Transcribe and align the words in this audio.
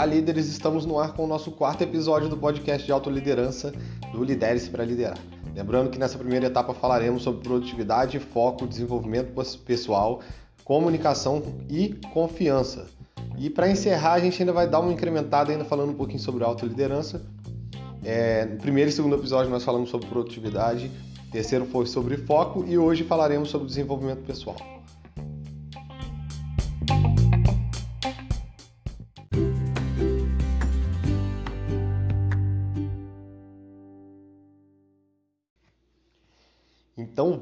Olá, 0.00 0.06
líderes! 0.06 0.48
Estamos 0.48 0.86
no 0.86 0.98
ar 0.98 1.12
com 1.12 1.24
o 1.24 1.26
nosso 1.26 1.50
quarto 1.50 1.82
episódio 1.82 2.26
do 2.26 2.34
podcast 2.34 2.86
de 2.86 2.90
autoliderança 2.90 3.70
do 4.10 4.24
Lidere-se 4.24 4.70
para 4.70 4.82
Liderar. 4.82 5.18
Lembrando 5.54 5.90
que 5.90 5.98
nessa 5.98 6.16
primeira 6.16 6.46
etapa 6.46 6.72
falaremos 6.72 7.22
sobre 7.22 7.42
produtividade, 7.42 8.18
foco, 8.18 8.66
desenvolvimento 8.66 9.34
pessoal, 9.58 10.22
comunicação 10.64 11.42
e 11.68 12.00
confiança. 12.14 12.86
E 13.36 13.50
para 13.50 13.68
encerrar, 13.68 14.14
a 14.14 14.20
gente 14.20 14.40
ainda 14.40 14.54
vai 14.54 14.66
dar 14.66 14.80
uma 14.80 14.90
incrementada 14.90 15.52
ainda 15.52 15.66
falando 15.66 15.90
um 15.90 15.94
pouquinho 15.94 16.20
sobre 16.20 16.44
autoliderança. 16.44 17.20
É, 18.02 18.46
no 18.46 18.56
primeiro 18.56 18.88
e 18.88 18.92
segundo 18.94 19.16
episódio 19.16 19.50
nós 19.50 19.64
falamos 19.64 19.90
sobre 19.90 20.08
produtividade, 20.08 20.90
terceiro 21.30 21.66
foi 21.66 21.84
sobre 21.84 22.16
foco 22.16 22.64
e 22.66 22.78
hoje 22.78 23.04
falaremos 23.04 23.50
sobre 23.50 23.66
desenvolvimento 23.66 24.24
pessoal. 24.24 24.79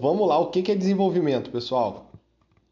Vamos 0.00 0.28
lá, 0.28 0.38
o 0.38 0.50
que 0.50 0.70
é 0.70 0.74
desenvolvimento, 0.74 1.50
pessoal? 1.50 2.10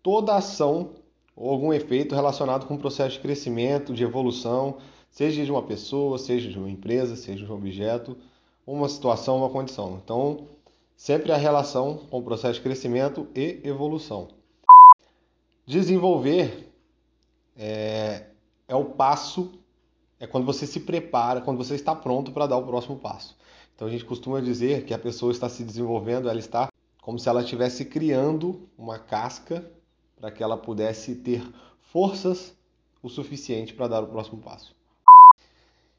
Toda 0.02 0.36
ação 0.36 0.90
ou 1.34 1.50
algum 1.50 1.72
efeito 1.72 2.14
relacionado 2.14 2.66
com 2.66 2.74
o 2.74 2.78
processo 2.78 3.16
de 3.16 3.20
crescimento, 3.20 3.92
de 3.92 4.02
evolução, 4.02 4.78
seja 5.10 5.44
de 5.44 5.50
uma 5.50 5.62
pessoa, 5.62 6.18
seja 6.18 6.48
de 6.48 6.58
uma 6.58 6.70
empresa, 6.70 7.16
seja 7.16 7.44
de 7.44 7.52
um 7.52 7.54
objeto, 7.54 8.16
uma 8.66 8.88
situação, 8.88 9.38
uma 9.38 9.50
condição. 9.50 10.00
Então, 10.02 10.46
sempre 10.96 11.32
a 11.32 11.36
relação 11.36 11.98
com 12.10 12.18
o 12.18 12.22
processo 12.22 12.54
de 12.54 12.60
crescimento 12.62 13.26
e 13.34 13.60
evolução. 13.64 14.28
Desenvolver 15.66 16.72
é, 17.56 18.26
é 18.68 18.74
o 18.74 18.84
passo, 18.84 19.52
é 20.18 20.26
quando 20.26 20.46
você 20.46 20.66
se 20.66 20.80
prepara, 20.80 21.40
quando 21.40 21.58
você 21.58 21.74
está 21.74 21.94
pronto 21.94 22.32
para 22.32 22.46
dar 22.46 22.56
o 22.56 22.66
próximo 22.66 22.96
passo. 22.96 23.36
Então 23.74 23.86
a 23.88 23.90
gente 23.90 24.06
costuma 24.06 24.40
dizer 24.40 24.84
que 24.84 24.94
a 24.94 24.98
pessoa 24.98 25.32
está 25.32 25.48
se 25.50 25.62
desenvolvendo, 25.62 26.30
ela 26.30 26.38
está 26.38 26.68
como 27.06 27.20
se 27.20 27.28
ela 27.28 27.42
estivesse 27.42 27.84
criando 27.84 28.68
uma 28.76 28.98
casca 28.98 29.64
para 30.16 30.28
que 30.28 30.42
ela 30.42 30.56
pudesse 30.56 31.14
ter 31.14 31.40
forças 31.92 32.52
o 33.00 33.08
suficiente 33.08 33.72
para 33.72 33.86
dar 33.86 34.02
o 34.02 34.08
próximo 34.08 34.38
passo. 34.38 34.74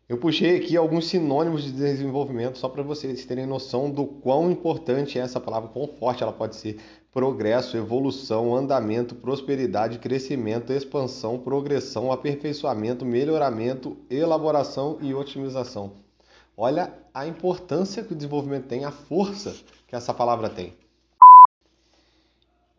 Eu 0.10 0.18
puxei 0.18 0.58
aqui 0.58 0.76
alguns 0.76 1.08
sinônimos 1.08 1.64
de 1.64 1.72
desenvolvimento 1.72 2.58
só 2.58 2.68
para 2.68 2.84
vocês 2.84 3.24
terem 3.24 3.46
noção 3.46 3.90
do 3.90 4.06
quão 4.06 4.52
importante 4.52 5.18
é 5.18 5.22
essa 5.22 5.40
palavra, 5.40 5.70
quão 5.70 5.88
forte 5.88 6.24
ela 6.24 6.34
pode 6.34 6.58
ser. 6.58 6.78
Progresso, 7.14 7.78
evolução, 7.78 8.54
andamento, 8.54 9.16
prosperidade, 9.16 10.00
crescimento, 10.00 10.74
expansão, 10.74 11.40
progressão, 11.40 12.12
aperfeiçoamento, 12.12 13.06
melhoramento, 13.06 13.96
elaboração 14.10 14.98
e 15.02 15.14
otimização. 15.14 15.94
Olha 16.58 16.92
a 17.14 17.26
importância 17.26 18.04
que 18.04 18.12
o 18.12 18.16
desenvolvimento 18.16 18.68
tem, 18.68 18.84
a 18.84 18.92
força 18.92 19.56
que 19.88 19.96
essa 19.96 20.14
palavra 20.14 20.50
tem. 20.50 20.74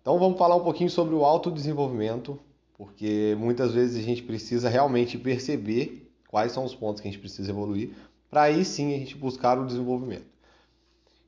Então 0.09 0.19
vamos 0.19 0.39
falar 0.39 0.57
um 0.57 0.65
pouquinho 0.65 0.89
sobre 0.89 1.15
o 1.15 1.23
autodesenvolvimento, 1.23 2.41
porque 2.79 3.37
muitas 3.39 3.75
vezes 3.75 4.03
a 4.03 4.03
gente 4.03 4.23
precisa 4.23 4.67
realmente 4.67 5.19
perceber 5.19 6.11
quais 6.29 6.51
são 6.51 6.65
os 6.65 6.75
pontos 6.75 7.03
que 7.03 7.09
a 7.09 7.11
gente 7.11 7.21
precisa 7.21 7.51
evoluir, 7.51 7.91
para 8.31 8.45
aí 8.45 8.65
sim 8.65 8.95
a 8.95 8.99
gente 8.99 9.15
buscar 9.15 9.59
o 9.59 9.67
desenvolvimento. 9.67 10.25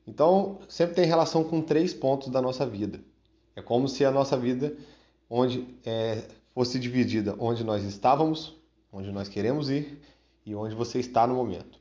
Então, 0.07 0.57
sempre 0.67 0.95
tem 0.95 1.05
relação 1.05 1.43
com 1.43 1.61
três 1.61 1.93
pontos 1.93 2.29
da 2.29 2.41
nossa 2.41 2.65
vida. 2.65 2.99
É 3.55 3.61
como 3.61 3.87
se 3.87 4.03
a 4.03 4.09
nossa 4.09 4.35
vida 4.35 4.75
onde 5.29 5.63
é, 5.85 6.23
fosse 6.51 6.79
dividida 6.79 7.35
onde 7.37 7.63
nós 7.63 7.83
estávamos, 7.83 8.57
onde 8.91 9.11
nós 9.11 9.29
queremos 9.29 9.69
ir 9.69 10.01
e 10.43 10.55
onde 10.55 10.73
você 10.73 10.97
está 10.97 11.27
no 11.27 11.35
momento. 11.35 11.79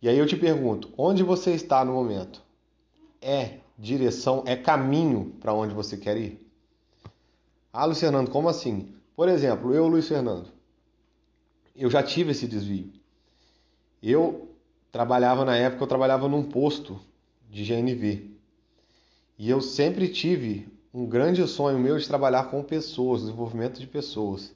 E 0.00 0.08
aí 0.08 0.16
eu 0.16 0.26
te 0.26 0.38
pergunto, 0.38 0.88
onde 0.96 1.22
você 1.22 1.50
está 1.50 1.84
no 1.84 1.92
momento? 1.92 2.42
É 3.20 3.58
direção, 3.78 4.42
é 4.46 4.56
caminho 4.56 5.34
para 5.40 5.52
onde 5.52 5.74
você 5.74 5.96
quer 5.96 6.16
ir? 6.16 6.44
Ah, 7.72 7.84
Luiz 7.84 7.98
Fernando, 7.98 8.30
como 8.30 8.48
assim? 8.48 8.94
Por 9.16 9.28
exemplo, 9.28 9.74
eu, 9.74 9.86
Luiz 9.88 10.06
Fernando, 10.06 10.48
eu 11.74 11.90
já 11.90 12.02
tive 12.02 12.30
esse 12.30 12.46
desvio. 12.46 12.92
Eu 14.02 14.48
trabalhava 14.92 15.44
na 15.44 15.56
época, 15.56 15.82
eu 15.82 15.88
trabalhava 15.88 16.28
num 16.28 16.44
posto 16.44 17.00
de 17.50 17.64
GNV. 17.64 18.30
E 19.36 19.50
eu 19.50 19.60
sempre 19.60 20.08
tive 20.08 20.68
um 20.92 21.06
grande 21.06 21.44
sonho 21.48 21.78
meu 21.78 21.98
de 21.98 22.06
trabalhar 22.06 22.44
com 22.44 22.62
pessoas, 22.62 23.22
desenvolvimento 23.22 23.80
de 23.80 23.86
pessoas. 23.86 24.54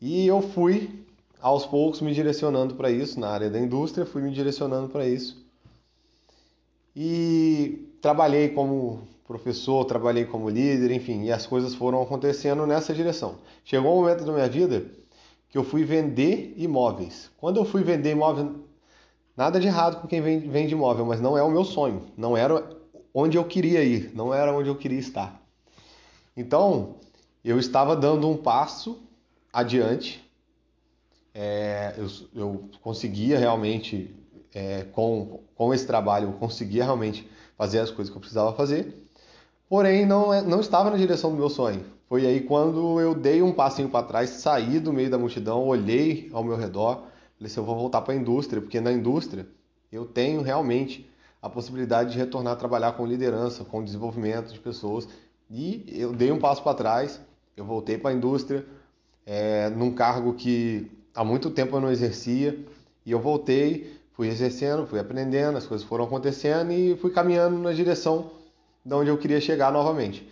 E 0.00 0.24
eu 0.26 0.40
fui 0.40 1.04
aos 1.40 1.66
poucos 1.66 2.00
me 2.00 2.14
direcionando 2.14 2.76
para 2.76 2.90
isso 2.90 3.18
na 3.18 3.28
área 3.28 3.50
da 3.50 3.58
indústria, 3.58 4.06
fui 4.06 4.22
me 4.22 4.30
direcionando 4.30 4.88
para 4.88 5.06
isso. 5.06 5.44
E 6.94 7.87
trabalhei 8.00 8.48
como 8.48 9.02
professor, 9.26 9.84
trabalhei 9.84 10.24
como 10.24 10.48
líder, 10.48 10.90
enfim, 10.90 11.24
e 11.24 11.32
as 11.32 11.46
coisas 11.46 11.74
foram 11.74 12.02
acontecendo 12.02 12.66
nessa 12.66 12.94
direção. 12.94 13.36
Chegou 13.64 13.92
um 13.92 14.00
momento 14.00 14.24
da 14.24 14.32
minha 14.32 14.48
vida 14.48 14.86
que 15.50 15.58
eu 15.58 15.64
fui 15.64 15.84
vender 15.84 16.54
imóveis. 16.56 17.30
Quando 17.36 17.58
eu 17.58 17.64
fui 17.64 17.82
vender 17.82 18.12
imóvel, 18.12 18.64
nada 19.36 19.60
de 19.60 19.66
errado 19.66 20.00
com 20.00 20.08
quem 20.08 20.20
vende 20.20 20.72
imóvel, 20.72 21.04
mas 21.04 21.20
não 21.20 21.36
é 21.36 21.42
o 21.42 21.50
meu 21.50 21.64
sonho, 21.64 22.06
não 22.16 22.36
era 22.36 22.76
onde 23.12 23.36
eu 23.36 23.44
queria 23.44 23.82
ir, 23.82 24.12
não 24.14 24.32
era 24.32 24.52
onde 24.52 24.68
eu 24.68 24.76
queria 24.76 24.98
estar. 24.98 25.42
Então, 26.36 26.96
eu 27.44 27.58
estava 27.58 27.96
dando 27.96 28.28
um 28.28 28.36
passo 28.36 29.02
adiante, 29.52 30.24
é, 31.34 31.94
eu, 31.96 32.06
eu 32.34 32.70
conseguia 32.80 33.38
realmente, 33.38 34.14
é, 34.54 34.84
com, 34.92 35.40
com 35.54 35.74
esse 35.74 35.86
trabalho, 35.86 36.28
eu 36.28 36.32
conseguia 36.32 36.84
realmente 36.84 37.28
fazer 37.58 37.80
as 37.80 37.90
coisas 37.90 38.10
que 38.10 38.16
eu 38.16 38.20
precisava 38.20 38.52
fazer, 38.54 38.96
porém 39.68 40.06
não, 40.06 40.32
é, 40.32 40.40
não 40.40 40.60
estava 40.60 40.90
na 40.90 40.96
direção 40.96 41.30
do 41.30 41.36
meu 41.36 41.50
sonho. 41.50 41.84
Foi 42.08 42.24
aí 42.24 42.40
quando 42.40 43.00
eu 43.00 43.14
dei 43.14 43.42
um 43.42 43.52
passinho 43.52 43.88
para 43.88 44.06
trás, 44.06 44.30
saí 44.30 44.78
do 44.80 44.92
meio 44.92 45.10
da 45.10 45.18
multidão, 45.18 45.66
olhei 45.66 46.30
ao 46.32 46.42
meu 46.44 46.56
redor, 46.56 47.02
falei 47.36 47.50
assim, 47.50 47.60
eu 47.60 47.64
vou 47.64 47.76
voltar 47.76 48.00
para 48.00 48.14
a 48.14 48.16
indústria, 48.16 48.62
porque 48.62 48.80
na 48.80 48.92
indústria 48.92 49.46
eu 49.92 50.06
tenho 50.06 50.40
realmente 50.40 51.10
a 51.42 51.50
possibilidade 51.50 52.12
de 52.12 52.18
retornar 52.18 52.54
a 52.54 52.56
trabalhar 52.56 52.92
com 52.92 53.04
liderança, 53.04 53.64
com 53.64 53.82
desenvolvimento 53.84 54.52
de 54.52 54.58
pessoas. 54.58 55.08
E 55.50 55.84
eu 55.88 56.12
dei 56.12 56.30
um 56.32 56.38
passo 56.38 56.62
para 56.62 56.74
trás, 56.74 57.20
eu 57.56 57.64
voltei 57.64 57.98
para 57.98 58.10
a 58.10 58.14
indústria, 58.14 58.64
é, 59.26 59.68
num 59.70 59.92
cargo 59.92 60.32
que 60.34 60.90
há 61.14 61.24
muito 61.24 61.50
tempo 61.50 61.76
eu 61.76 61.80
não 61.80 61.90
exercia, 61.90 62.58
e 63.04 63.10
eu 63.10 63.20
voltei 63.20 63.97
fui 64.18 64.26
exercendo, 64.26 64.84
fui 64.84 64.98
aprendendo, 64.98 65.56
as 65.56 65.64
coisas 65.64 65.86
foram 65.86 66.04
acontecendo 66.04 66.72
e 66.72 66.96
fui 66.96 67.12
caminhando 67.12 67.56
na 67.56 67.72
direção 67.72 68.32
de 68.84 68.92
onde 68.92 69.08
eu 69.08 69.16
queria 69.16 69.40
chegar 69.40 69.72
novamente. 69.72 70.28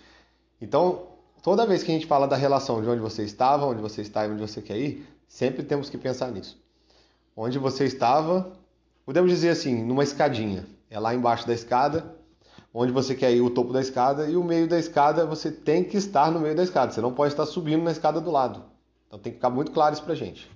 Então, 0.60 1.06
toda 1.40 1.64
vez 1.64 1.84
que 1.84 1.92
a 1.92 1.94
gente 1.94 2.04
fala 2.04 2.26
da 2.26 2.34
relação 2.34 2.82
de 2.82 2.88
onde 2.88 3.00
você 3.00 3.22
estava, 3.22 3.64
onde 3.64 3.80
você 3.80 4.02
está 4.02 4.26
e 4.26 4.30
onde 4.32 4.40
você 4.40 4.60
quer 4.60 4.76
ir, 4.76 5.06
sempre 5.28 5.62
temos 5.62 5.88
que 5.88 5.96
pensar 5.96 6.32
nisso. 6.32 6.60
Onde 7.36 7.60
você 7.60 7.84
estava, 7.84 8.50
podemos 9.04 9.30
dizer 9.30 9.50
assim, 9.50 9.84
numa 9.84 10.02
escadinha. 10.02 10.66
É 10.90 10.98
lá 10.98 11.14
embaixo 11.14 11.46
da 11.46 11.54
escada, 11.54 12.12
onde 12.74 12.90
você 12.90 13.14
quer 13.14 13.32
ir, 13.32 13.40
o 13.40 13.50
topo 13.50 13.72
da 13.72 13.80
escada, 13.80 14.28
e 14.28 14.36
o 14.36 14.42
meio 14.42 14.66
da 14.66 14.80
escada, 14.80 15.24
você 15.24 15.48
tem 15.48 15.84
que 15.84 15.96
estar 15.96 16.32
no 16.32 16.40
meio 16.40 16.56
da 16.56 16.64
escada. 16.64 16.90
Você 16.90 17.00
não 17.00 17.12
pode 17.12 17.34
estar 17.34 17.46
subindo 17.46 17.84
na 17.84 17.92
escada 17.92 18.20
do 18.20 18.32
lado. 18.32 18.64
Então 19.06 19.16
tem 19.16 19.30
que 19.30 19.38
ficar 19.38 19.50
muito 19.50 19.70
claro 19.70 19.94
isso 19.94 20.02
pra 20.02 20.16
gente. 20.16 20.55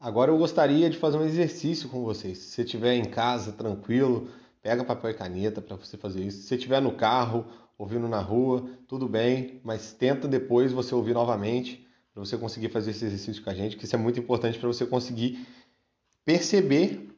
Agora 0.00 0.30
eu 0.30 0.38
gostaria 0.38 0.88
de 0.88 0.96
fazer 0.96 1.18
um 1.18 1.26
exercício 1.26 1.86
com 1.90 2.02
vocês. 2.02 2.38
Se 2.38 2.52
você 2.52 2.62
estiver 2.62 2.94
em 2.94 3.04
casa, 3.04 3.52
tranquilo, 3.52 4.30
pega 4.62 4.82
papel 4.82 5.10
e 5.10 5.14
caneta 5.14 5.60
para 5.60 5.76
você 5.76 5.98
fazer 5.98 6.22
isso. 6.22 6.38
Se 6.38 6.48
você 6.48 6.54
estiver 6.54 6.80
no 6.80 6.92
carro, 6.92 7.44
ouvindo 7.76 8.08
na 8.08 8.18
rua, 8.18 8.66
tudo 8.88 9.06
bem, 9.06 9.60
mas 9.62 9.92
tenta 9.92 10.26
depois 10.26 10.72
você 10.72 10.94
ouvir 10.94 11.12
novamente 11.12 11.86
para 12.14 12.24
você 12.24 12.38
conseguir 12.38 12.70
fazer 12.70 12.92
esse 12.92 13.04
exercício 13.04 13.44
com 13.44 13.50
a 13.50 13.54
gente, 13.54 13.76
que 13.76 13.84
isso 13.84 13.94
é 13.94 13.98
muito 13.98 14.18
importante 14.18 14.58
para 14.58 14.68
você 14.68 14.86
conseguir 14.86 15.46
perceber 16.24 17.14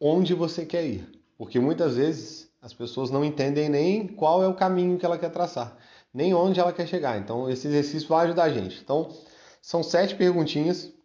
onde 0.00 0.34
você 0.34 0.66
quer 0.66 0.84
ir. 0.84 1.08
Porque 1.36 1.60
muitas 1.60 1.96
vezes 1.96 2.50
as 2.60 2.74
pessoas 2.74 3.12
não 3.12 3.24
entendem 3.24 3.68
nem 3.68 4.08
qual 4.08 4.42
é 4.42 4.48
o 4.48 4.54
caminho 4.54 4.98
que 4.98 5.06
ela 5.06 5.18
quer 5.18 5.30
traçar, 5.30 5.76
nem 6.12 6.34
onde 6.34 6.58
ela 6.58 6.72
quer 6.72 6.88
chegar. 6.88 7.16
Então 7.16 7.48
esse 7.48 7.68
exercício 7.68 8.08
vai 8.08 8.26
ajudar 8.26 8.42
a 8.42 8.52
gente. 8.52 8.80
Então 8.82 9.08
são 9.62 9.84
sete 9.84 10.16
perguntinhas 10.16 10.97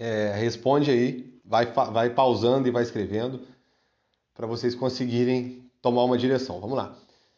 é, 0.00 0.32
responde 0.34 0.90
aí, 0.90 1.38
vai, 1.44 1.66
vai 1.66 2.08
pausando 2.08 2.66
e 2.66 2.70
vai 2.70 2.82
escrevendo 2.82 3.46
para 4.32 4.46
vocês 4.46 4.74
conseguirem 4.74 5.70
tomar 5.82 6.04
uma 6.04 6.16
direção. 6.16 6.58
Vamos 6.58 6.76
lá. 6.76 6.96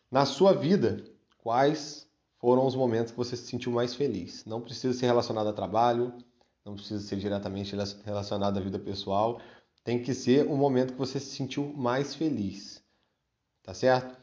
Na 0.08 0.24
sua 0.24 0.52
vida, 0.52 1.02
quais 1.38 2.06
foram 2.38 2.64
os 2.64 2.76
momentos 2.76 3.10
que 3.10 3.16
você 3.16 3.36
se 3.36 3.46
sentiu 3.48 3.72
mais 3.72 3.96
feliz? 3.96 4.44
Não 4.44 4.60
precisa 4.60 4.96
ser 4.96 5.06
relacionado 5.06 5.48
a 5.48 5.52
trabalho, 5.52 6.14
não 6.64 6.74
precisa 6.74 7.00
ser 7.00 7.16
diretamente 7.16 7.74
relacionado 8.04 8.56
à 8.56 8.60
vida 8.60 8.78
pessoal. 8.78 9.40
Tem 9.82 10.00
que 10.00 10.14
ser 10.14 10.46
o 10.46 10.56
momento 10.56 10.92
que 10.92 10.98
você 10.98 11.18
se 11.18 11.34
sentiu 11.34 11.72
mais 11.76 12.14
feliz. 12.14 12.80
Tá 13.64 13.74
certo? 13.74 14.16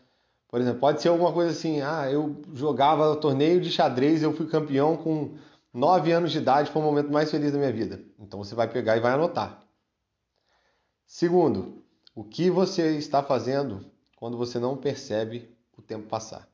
Por 0.47 0.61
exemplo, 0.61 0.79
pode 0.79 1.01
ser 1.01 1.09
alguma 1.09 1.33
coisa 1.33 1.51
assim: 1.51 1.81
ah, 1.81 2.09
eu 2.09 2.41
jogava 2.53 3.17
torneio 3.17 3.59
de 3.59 3.69
xadrez, 3.69 4.23
eu 4.23 4.33
fui 4.33 4.47
campeão 4.47 4.95
com 4.95 5.37
9 5.73 6.11
anos 6.11 6.31
de 6.31 6.39
idade 6.39 6.71
foi 6.71 6.81
o 6.81 6.85
momento 6.85 7.11
mais 7.11 7.29
feliz 7.29 7.51
da 7.51 7.57
minha 7.57 7.71
vida. 7.71 8.01
Então 8.17 8.43
você 8.43 8.55
vai 8.55 8.67
pegar 8.67 8.97
e 8.97 8.99
vai 8.99 9.13
anotar. 9.13 9.63
Segundo, 11.05 11.83
o 12.15 12.23
que 12.23 12.49
você 12.49 12.97
está 12.97 13.21
fazendo 13.21 13.85
quando 14.15 14.37
você 14.37 14.59
não 14.59 14.75
percebe 14.75 15.55
o 15.77 15.81
tempo 15.81 16.07
passar? 16.07 16.47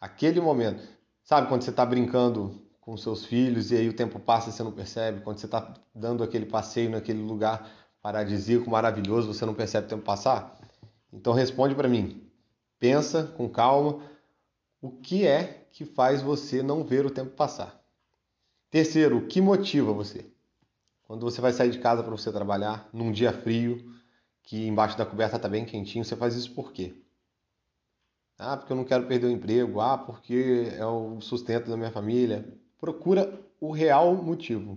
Aquele 0.00 0.40
momento. 0.40 0.86
Sabe 1.22 1.48
quando 1.48 1.62
você 1.62 1.70
está 1.70 1.86
brincando 1.86 2.62
com 2.80 2.96
seus 2.96 3.24
filhos 3.24 3.70
e 3.70 3.76
aí 3.76 3.88
o 3.88 3.96
tempo 3.96 4.18
passa 4.18 4.50
e 4.50 4.52
você 4.52 4.62
não 4.62 4.72
percebe? 4.72 5.22
Quando 5.22 5.38
você 5.38 5.46
está 5.46 5.72
dando 5.94 6.22
aquele 6.22 6.46
passeio 6.46 6.90
naquele 6.90 7.22
lugar 7.22 7.70
paradisíaco, 8.02 8.68
maravilhoso, 8.68 9.32
você 9.32 9.46
não 9.46 9.54
percebe 9.54 9.86
o 9.86 9.90
tempo 9.90 10.02
passar? 10.02 10.58
Então 11.12 11.32
responde 11.32 11.74
para 11.74 11.88
mim. 11.88 12.28
Pensa 12.78 13.22
com 13.36 13.48
calma 13.48 14.02
o 14.82 14.90
que 14.90 15.26
é 15.26 15.66
que 15.72 15.84
faz 15.84 16.20
você 16.20 16.62
não 16.62 16.84
ver 16.84 17.06
o 17.06 17.10
tempo 17.10 17.30
passar. 17.30 17.83
Terceiro, 18.74 19.18
o 19.18 19.26
que 19.28 19.40
motiva 19.40 19.92
você? 19.92 20.26
Quando 21.04 21.20
você 21.20 21.40
vai 21.40 21.52
sair 21.52 21.70
de 21.70 21.78
casa 21.78 22.02
para 22.02 22.10
você 22.10 22.32
trabalhar, 22.32 22.88
num 22.92 23.12
dia 23.12 23.32
frio, 23.32 23.94
que 24.42 24.66
embaixo 24.66 24.98
da 24.98 25.06
coberta 25.06 25.36
está 25.36 25.48
bem 25.48 25.64
quentinho, 25.64 26.04
você 26.04 26.16
faz 26.16 26.34
isso 26.34 26.52
por 26.52 26.72
quê? 26.72 26.92
Ah, 28.36 28.56
porque 28.56 28.72
eu 28.72 28.76
não 28.76 28.82
quero 28.82 29.06
perder 29.06 29.28
o 29.28 29.30
emprego. 29.30 29.80
Ah, 29.80 29.96
porque 29.96 30.72
é 30.76 30.84
o 30.84 31.20
sustento 31.20 31.70
da 31.70 31.76
minha 31.76 31.92
família. 31.92 32.52
Procura 32.76 33.40
o 33.60 33.70
real 33.70 34.12
motivo. 34.16 34.76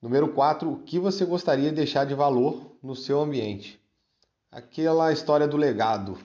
Número 0.00 0.32
4, 0.32 0.72
o 0.72 0.84
que 0.84 1.00
você 1.00 1.24
gostaria 1.24 1.70
de 1.70 1.74
deixar 1.74 2.04
de 2.06 2.14
valor 2.14 2.76
no 2.80 2.94
seu 2.94 3.20
ambiente? 3.20 3.84
Aquela 4.52 5.12
história 5.12 5.48
do 5.48 5.56
legado. 5.56 6.16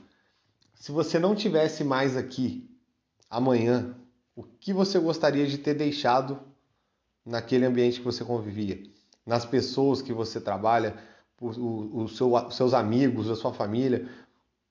Se 0.76 0.92
você 0.92 1.18
não 1.18 1.34
tivesse 1.34 1.84
mais 1.84 2.16
aqui 2.16 2.70
amanhã, 3.28 3.96
o 4.40 4.44
que 4.58 4.72
você 4.72 4.98
gostaria 4.98 5.46
de 5.46 5.58
ter 5.58 5.74
deixado 5.74 6.40
naquele 7.26 7.66
ambiente 7.66 8.00
que 8.00 8.06
você 8.06 8.24
convivia? 8.24 8.82
Nas 9.26 9.46
pessoas 9.46 10.02
que 10.02 10.14
você 10.14 10.40
trabalha, 10.40 10.96
os 11.42 12.16
seu, 12.16 12.32
seus 12.50 12.74
amigos, 12.74 13.30
a 13.30 13.36
sua 13.36 13.52
família, 13.52 14.08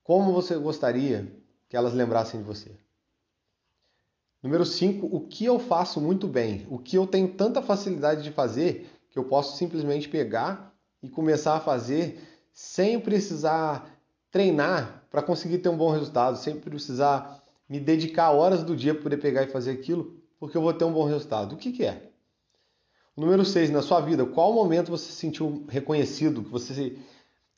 como 0.02 0.32
você 0.32 0.56
gostaria 0.56 1.30
que 1.68 1.76
elas 1.76 1.92
lembrassem 1.92 2.40
de 2.40 2.46
você? 2.46 2.70
Número 4.42 4.64
5, 4.64 5.06
o 5.14 5.20
que 5.28 5.44
eu 5.44 5.58
faço 5.58 6.00
muito 6.00 6.26
bem? 6.26 6.66
O 6.70 6.78
que 6.78 6.96
eu 6.96 7.06
tenho 7.06 7.28
tanta 7.28 7.60
facilidade 7.60 8.22
de 8.22 8.30
fazer 8.30 8.90
que 9.10 9.18
eu 9.18 9.24
posso 9.24 9.58
simplesmente 9.58 10.08
pegar 10.08 10.74
e 11.02 11.10
começar 11.10 11.56
a 11.56 11.60
fazer 11.60 12.26
sem 12.54 12.98
precisar 12.98 13.86
treinar 14.30 15.04
para 15.10 15.22
conseguir 15.22 15.58
ter 15.58 15.68
um 15.68 15.76
bom 15.76 15.90
resultado, 15.90 16.38
sem 16.38 16.58
precisar 16.58 17.38
me 17.68 17.78
dedicar 17.78 18.30
horas 18.30 18.62
do 18.62 18.74
dia 18.74 18.94
para 18.94 19.02
poder 19.02 19.16
pegar 19.18 19.42
e 19.42 19.48
fazer 19.48 19.72
aquilo, 19.72 20.16
porque 20.38 20.56
eu 20.56 20.62
vou 20.62 20.72
ter 20.72 20.84
um 20.84 20.92
bom 20.92 21.04
resultado. 21.04 21.54
O 21.54 21.58
que, 21.58 21.72
que 21.72 21.84
é? 21.84 22.10
Número 23.16 23.44
6, 23.44 23.70
na 23.70 23.82
sua 23.82 24.00
vida, 24.00 24.24
qual 24.24 24.52
momento 24.52 24.90
você 24.90 25.06
se 25.06 25.12
sentiu 25.12 25.66
reconhecido, 25.68 26.42
que 26.42 26.50
você 26.50 26.96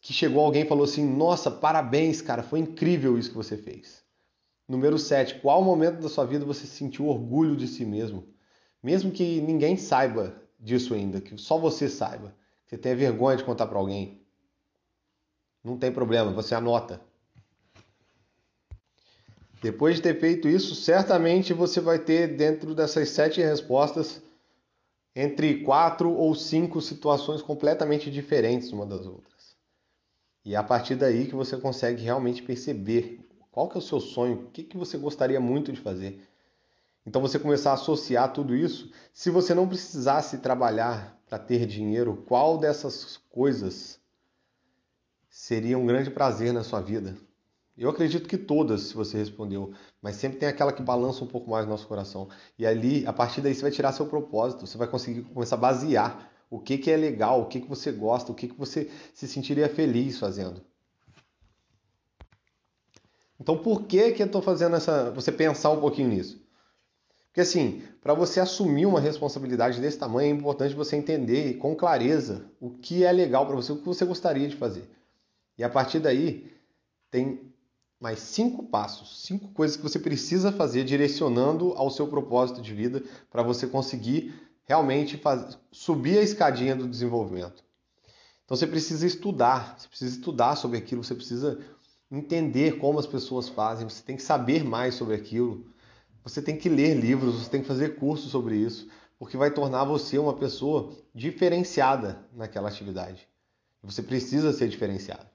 que 0.00 0.12
chegou 0.12 0.44
alguém 0.44 0.62
e 0.62 0.66
falou 0.66 0.84
assim: 0.84 1.04
Nossa, 1.04 1.50
parabéns, 1.50 2.22
cara, 2.22 2.42
foi 2.42 2.60
incrível 2.60 3.18
isso 3.18 3.30
que 3.30 3.36
você 3.36 3.56
fez. 3.56 4.02
Número 4.66 4.98
7. 4.98 5.40
Qual 5.40 5.62
momento 5.62 6.00
da 6.00 6.08
sua 6.08 6.24
vida 6.24 6.44
você 6.44 6.66
sentiu 6.66 7.06
orgulho 7.08 7.56
de 7.56 7.66
si 7.66 7.84
mesmo? 7.84 8.26
Mesmo 8.82 9.10
que 9.10 9.40
ninguém 9.40 9.76
saiba 9.76 10.40
disso 10.58 10.94
ainda, 10.94 11.20
que 11.20 11.36
só 11.36 11.58
você 11.58 11.88
saiba, 11.88 12.34
que 12.64 12.70
você 12.70 12.78
tenha 12.78 12.96
vergonha 12.96 13.36
de 13.36 13.44
contar 13.44 13.66
para 13.66 13.78
alguém. 13.78 14.24
Não 15.62 15.76
tem 15.76 15.92
problema, 15.92 16.32
você 16.32 16.54
anota. 16.54 17.02
Depois 19.60 19.96
de 19.96 20.02
ter 20.02 20.18
feito 20.18 20.48
isso, 20.48 20.74
certamente 20.74 21.52
você 21.52 21.80
vai 21.80 21.98
ter 21.98 22.36
dentro 22.36 22.74
dessas 22.74 23.10
sete 23.10 23.42
respostas 23.42 24.22
entre 25.14 25.62
quatro 25.62 26.10
ou 26.10 26.34
cinco 26.34 26.80
situações 26.80 27.42
completamente 27.42 28.10
diferentes 28.10 28.72
uma 28.72 28.86
das 28.86 29.06
outras. 29.06 29.56
E 30.44 30.54
é 30.54 30.56
a 30.56 30.62
partir 30.62 30.94
daí 30.94 31.26
que 31.26 31.34
você 31.34 31.58
consegue 31.58 32.02
realmente 32.02 32.42
perceber 32.42 33.20
qual 33.50 33.68
que 33.68 33.76
é 33.76 33.78
o 33.78 33.82
seu 33.82 34.00
sonho, 34.00 34.44
o 34.44 34.50
que, 34.50 34.62
que 34.62 34.78
você 34.78 34.96
gostaria 34.96 35.40
muito 35.40 35.70
de 35.72 35.80
fazer. 35.80 36.26
Então 37.04 37.20
você 37.20 37.38
começar 37.38 37.72
a 37.72 37.74
associar 37.74 38.32
tudo 38.32 38.54
isso, 38.54 38.90
se 39.12 39.28
você 39.28 39.52
não 39.52 39.68
precisasse 39.68 40.38
trabalhar 40.38 41.18
para 41.28 41.38
ter 41.38 41.66
dinheiro, 41.66 42.24
qual 42.26 42.56
dessas 42.56 43.18
coisas 43.30 44.00
seria 45.28 45.76
um 45.76 45.86
grande 45.86 46.10
prazer 46.10 46.52
na 46.52 46.64
sua 46.64 46.80
vida? 46.80 47.16
Eu 47.76 47.88
acredito 47.88 48.28
que 48.28 48.36
todas, 48.36 48.82
se 48.82 48.94
você 48.94 49.16
respondeu, 49.16 49.72
mas 50.02 50.16
sempre 50.16 50.38
tem 50.38 50.48
aquela 50.48 50.72
que 50.72 50.82
balança 50.82 51.24
um 51.24 51.26
pouco 51.26 51.50
mais 51.50 51.64
no 51.64 51.70
nosso 51.70 51.86
coração. 51.86 52.28
E 52.58 52.66
ali, 52.66 53.06
a 53.06 53.12
partir 53.12 53.40
daí, 53.40 53.54
você 53.54 53.62
vai 53.62 53.70
tirar 53.70 53.92
seu 53.92 54.06
propósito, 54.06 54.66
você 54.66 54.76
vai 54.76 54.88
conseguir 54.88 55.22
começar 55.22 55.56
a 55.56 55.58
basear 55.58 56.30
o 56.50 56.58
que, 56.58 56.76
que 56.76 56.90
é 56.90 56.96
legal, 56.96 57.40
o 57.40 57.46
que, 57.46 57.60
que 57.60 57.68
você 57.68 57.92
gosta, 57.92 58.32
o 58.32 58.34
que, 58.34 58.48
que 58.48 58.58
você 58.58 58.90
se 59.14 59.26
sentiria 59.28 59.68
feliz 59.68 60.18
fazendo. 60.18 60.60
Então, 63.40 63.56
por 63.56 63.84
que, 63.84 64.12
que 64.12 64.22
eu 64.22 64.26
estou 64.26 64.42
fazendo 64.42 64.76
essa. 64.76 65.10
Você 65.12 65.32
pensar 65.32 65.70
um 65.70 65.80
pouquinho 65.80 66.08
nisso? 66.08 66.44
Porque, 67.28 67.40
assim, 67.40 67.82
para 68.02 68.12
você 68.12 68.40
assumir 68.40 68.84
uma 68.84 69.00
responsabilidade 69.00 69.80
desse 69.80 69.96
tamanho, 69.96 70.34
é 70.34 70.36
importante 70.36 70.74
você 70.74 70.96
entender 70.96 71.54
com 71.58 71.74
clareza 71.76 72.44
o 72.60 72.70
que 72.70 73.04
é 73.04 73.12
legal 73.12 73.46
para 73.46 73.54
você, 73.54 73.72
o 73.72 73.78
que 73.78 73.86
você 73.86 74.04
gostaria 74.04 74.48
de 74.48 74.56
fazer. 74.56 74.90
E 75.56 75.62
a 75.62 75.70
partir 75.70 76.00
daí, 76.00 76.52
tem 77.10 77.49
mais 78.00 78.18
cinco 78.20 78.64
passos, 78.64 79.22
cinco 79.24 79.48
coisas 79.48 79.76
que 79.76 79.82
você 79.82 79.98
precisa 79.98 80.50
fazer 80.50 80.84
direcionando 80.84 81.74
ao 81.76 81.90
seu 81.90 82.08
propósito 82.08 82.62
de 82.62 82.72
vida 82.72 83.04
para 83.30 83.42
você 83.42 83.66
conseguir 83.66 84.34
realmente 84.64 85.20
subir 85.70 86.18
a 86.18 86.22
escadinha 86.22 86.74
do 86.74 86.88
desenvolvimento. 86.88 87.62
Então 88.44 88.56
você 88.56 88.66
precisa 88.66 89.06
estudar, 89.06 89.76
você 89.78 89.86
precisa 89.86 90.16
estudar 90.16 90.56
sobre 90.56 90.78
aquilo, 90.78 91.04
você 91.04 91.14
precisa 91.14 91.60
entender 92.10 92.78
como 92.78 92.98
as 92.98 93.06
pessoas 93.06 93.48
fazem, 93.48 93.88
você 93.88 94.02
tem 94.02 94.16
que 94.16 94.22
saber 94.22 94.64
mais 94.64 94.94
sobre 94.94 95.14
aquilo, 95.14 95.66
você 96.24 96.40
tem 96.40 96.56
que 96.56 96.68
ler 96.68 96.94
livros, 96.94 97.34
você 97.34 97.50
tem 97.50 97.60
que 97.60 97.68
fazer 97.68 97.96
cursos 97.96 98.30
sobre 98.30 98.56
isso, 98.56 98.88
porque 99.18 99.36
vai 99.36 99.50
tornar 99.50 99.84
você 99.84 100.18
uma 100.18 100.34
pessoa 100.34 100.96
diferenciada 101.14 102.26
naquela 102.32 102.68
atividade. 102.68 103.28
Você 103.82 104.02
precisa 104.02 104.52
ser 104.52 104.68
diferenciado. 104.68 105.26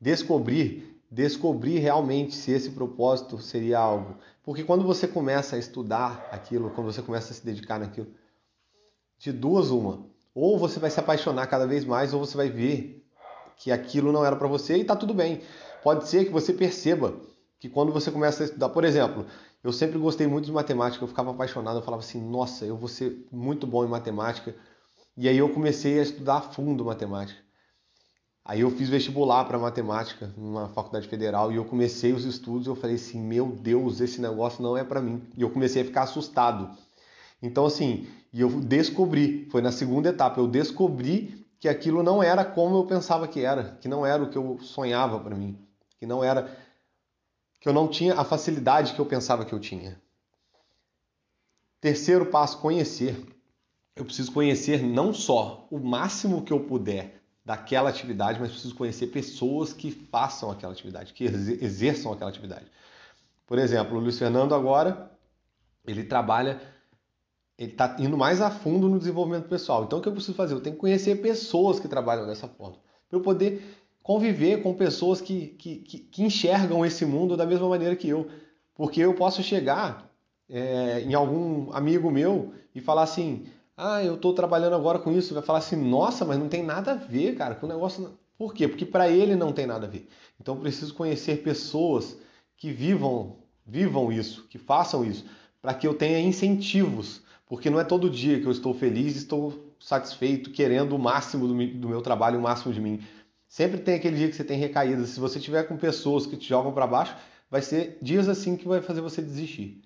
Descobrir 0.00 0.95
descobrir 1.10 1.78
realmente 1.78 2.34
se 2.34 2.50
esse 2.50 2.70
propósito 2.70 3.38
seria 3.38 3.78
algo. 3.78 4.16
Porque 4.42 4.64
quando 4.64 4.84
você 4.84 5.06
começa 5.08 5.56
a 5.56 5.58
estudar 5.58 6.28
aquilo, 6.30 6.70
quando 6.70 6.92
você 6.92 7.02
começa 7.02 7.32
a 7.32 7.34
se 7.34 7.44
dedicar 7.44 7.78
naquilo, 7.78 8.08
de 9.18 9.32
duas 9.32 9.70
uma, 9.70 10.06
ou 10.34 10.58
você 10.58 10.78
vai 10.78 10.90
se 10.90 11.00
apaixonar 11.00 11.46
cada 11.46 11.66
vez 11.66 11.84
mais, 11.84 12.12
ou 12.12 12.20
você 12.20 12.36
vai 12.36 12.48
ver 12.48 13.04
que 13.56 13.72
aquilo 13.72 14.12
não 14.12 14.24
era 14.24 14.36
para 14.36 14.46
você 14.46 14.76
e 14.76 14.84
tá 14.84 14.94
tudo 14.94 15.14
bem. 15.14 15.40
Pode 15.82 16.08
ser 16.08 16.26
que 16.26 16.30
você 16.30 16.52
perceba 16.52 17.14
que 17.58 17.68
quando 17.68 17.92
você 17.92 18.10
começa 18.10 18.42
a 18.42 18.46
estudar, 18.46 18.68
por 18.68 18.84
exemplo, 18.84 19.26
eu 19.64 19.72
sempre 19.72 19.98
gostei 19.98 20.26
muito 20.26 20.44
de 20.44 20.52
matemática, 20.52 21.02
eu 21.02 21.08
ficava 21.08 21.30
apaixonado, 21.30 21.78
eu 21.78 21.82
falava 21.82 22.02
assim, 22.02 22.20
nossa, 22.20 22.64
eu 22.64 22.76
vou 22.76 22.88
ser 22.88 23.26
muito 23.32 23.66
bom 23.66 23.84
em 23.84 23.88
matemática. 23.88 24.54
E 25.16 25.28
aí 25.28 25.38
eu 25.38 25.48
comecei 25.48 25.98
a 25.98 26.02
estudar 26.02 26.36
a 26.36 26.40
fundo 26.42 26.84
matemática. 26.84 27.45
Aí 28.48 28.60
eu 28.60 28.70
fiz 28.70 28.88
vestibular 28.88 29.44
para 29.44 29.58
matemática 29.58 30.32
numa 30.36 30.68
faculdade 30.68 31.08
federal 31.08 31.50
e 31.50 31.56
eu 31.56 31.64
comecei 31.64 32.12
os 32.12 32.24
estudos. 32.24 32.68
Eu 32.68 32.76
falei 32.76 32.94
assim: 32.94 33.20
meu 33.20 33.48
Deus, 33.48 34.00
esse 34.00 34.20
negócio 34.20 34.62
não 34.62 34.76
é 34.76 34.84
para 34.84 35.02
mim. 35.02 35.20
E 35.36 35.42
eu 35.42 35.50
comecei 35.50 35.82
a 35.82 35.84
ficar 35.84 36.02
assustado. 36.02 36.70
Então, 37.42 37.66
assim, 37.66 38.06
e 38.32 38.40
eu 38.40 38.48
descobri, 38.48 39.48
foi 39.50 39.60
na 39.60 39.72
segunda 39.72 40.10
etapa, 40.10 40.38
eu 40.38 40.46
descobri 40.46 41.44
que 41.58 41.68
aquilo 41.68 42.04
não 42.04 42.22
era 42.22 42.44
como 42.44 42.76
eu 42.76 42.86
pensava 42.86 43.26
que 43.26 43.40
era, 43.40 43.76
que 43.80 43.88
não 43.88 44.06
era 44.06 44.22
o 44.22 44.30
que 44.30 44.38
eu 44.38 44.58
sonhava 44.60 45.18
para 45.18 45.34
mim, 45.34 45.58
que 45.98 46.06
não 46.06 46.22
era, 46.22 46.56
que 47.60 47.68
eu 47.68 47.72
não 47.72 47.88
tinha 47.88 48.14
a 48.14 48.24
facilidade 48.24 48.94
que 48.94 49.00
eu 49.00 49.06
pensava 49.06 49.44
que 49.44 49.52
eu 49.52 49.58
tinha. 49.58 50.00
Terceiro 51.80 52.26
passo: 52.26 52.58
conhecer. 52.58 53.16
Eu 53.96 54.04
preciso 54.04 54.30
conhecer 54.30 54.84
não 54.84 55.12
só 55.12 55.66
o 55.68 55.80
máximo 55.80 56.42
que 56.42 56.52
eu 56.52 56.60
puder 56.60 57.25
daquela 57.46 57.88
atividade, 57.90 58.40
mas 58.40 58.50
preciso 58.50 58.74
conhecer 58.74 59.06
pessoas 59.06 59.72
que 59.72 59.92
façam 59.92 60.50
aquela 60.50 60.72
atividade, 60.72 61.12
que 61.12 61.22
exerçam 61.22 62.12
aquela 62.12 62.28
atividade. 62.28 62.66
Por 63.46 63.56
exemplo, 63.56 63.96
o 63.96 64.00
Luiz 64.00 64.18
Fernando 64.18 64.52
agora, 64.52 65.12
ele 65.86 66.02
trabalha, 66.02 66.60
ele 67.56 67.70
está 67.70 67.94
indo 68.00 68.18
mais 68.18 68.40
a 68.40 68.50
fundo 68.50 68.88
no 68.88 68.98
desenvolvimento 68.98 69.48
pessoal. 69.48 69.84
Então, 69.84 70.00
o 70.00 70.02
que 70.02 70.08
eu 70.08 70.12
preciso 70.12 70.34
fazer? 70.34 70.54
Eu 70.54 70.60
tenho 70.60 70.74
que 70.74 70.80
conhecer 70.80 71.22
pessoas 71.22 71.78
que 71.78 71.86
trabalham 71.86 72.26
dessa 72.26 72.48
forma, 72.48 72.78
para 73.08 73.16
eu 73.16 73.22
poder 73.22 73.62
conviver 74.02 74.60
com 74.60 74.74
pessoas 74.74 75.20
que, 75.20 75.46
que, 75.50 75.76
que, 75.76 75.98
que, 76.00 76.22
enxergam 76.24 76.84
esse 76.84 77.06
mundo 77.06 77.36
da 77.36 77.46
mesma 77.46 77.68
maneira 77.68 77.94
que 77.94 78.08
eu. 78.08 78.28
Porque 78.74 79.00
eu 79.00 79.14
posso 79.14 79.40
chegar 79.44 80.10
é, 80.50 81.00
em 81.02 81.14
algum 81.14 81.72
amigo 81.72 82.10
meu 82.10 82.52
e 82.74 82.80
falar 82.80 83.04
assim: 83.04 83.46
ah, 83.76 84.02
eu 84.02 84.14
estou 84.14 84.32
trabalhando 84.32 84.74
agora 84.74 84.98
com 84.98 85.12
isso, 85.12 85.34
vai 85.34 85.42
falar 85.42 85.58
assim, 85.58 85.76
nossa, 85.76 86.24
mas 86.24 86.38
não 86.38 86.48
tem 86.48 86.62
nada 86.62 86.92
a 86.92 86.94
ver, 86.94 87.36
cara, 87.36 87.54
com 87.54 87.66
o 87.66 87.68
negócio. 87.68 88.18
Por 88.38 88.54
quê? 88.54 88.66
Porque 88.66 88.86
para 88.86 89.08
ele 89.08 89.36
não 89.36 89.52
tem 89.52 89.66
nada 89.66 89.86
a 89.86 89.90
ver. 89.90 90.08
Então 90.40 90.54
eu 90.54 90.60
preciso 90.60 90.94
conhecer 90.94 91.42
pessoas 91.42 92.16
que 92.56 92.70
vivam, 92.70 93.36
vivam 93.66 94.10
isso, 94.10 94.46
que 94.48 94.58
façam 94.58 95.04
isso, 95.04 95.26
para 95.60 95.74
que 95.74 95.86
eu 95.86 95.94
tenha 95.94 96.20
incentivos, 96.20 97.22
porque 97.46 97.68
não 97.68 97.78
é 97.78 97.84
todo 97.84 98.08
dia 98.08 98.40
que 98.40 98.46
eu 98.46 98.52
estou 98.52 98.72
feliz, 98.72 99.14
estou 99.16 99.74
satisfeito, 99.78 100.50
querendo 100.50 100.96
o 100.96 100.98
máximo 100.98 101.46
do 101.46 101.88
meu 101.88 102.00
trabalho, 102.00 102.38
o 102.38 102.42
máximo 102.42 102.72
de 102.72 102.80
mim. 102.80 103.02
Sempre 103.46 103.80
tem 103.80 103.94
aquele 103.94 104.16
dia 104.16 104.28
que 104.28 104.36
você 104.36 104.44
tem 104.44 104.58
recaídas. 104.58 105.10
Se 105.10 105.20
você 105.20 105.38
tiver 105.38 105.64
com 105.64 105.76
pessoas 105.76 106.26
que 106.26 106.36
te 106.36 106.48
jogam 106.48 106.72
para 106.72 106.86
baixo, 106.86 107.14
vai 107.50 107.62
ser 107.62 107.98
dias 108.02 108.28
assim 108.28 108.56
que 108.56 108.66
vai 108.66 108.80
fazer 108.80 109.00
você 109.00 109.22
desistir. 109.22 109.82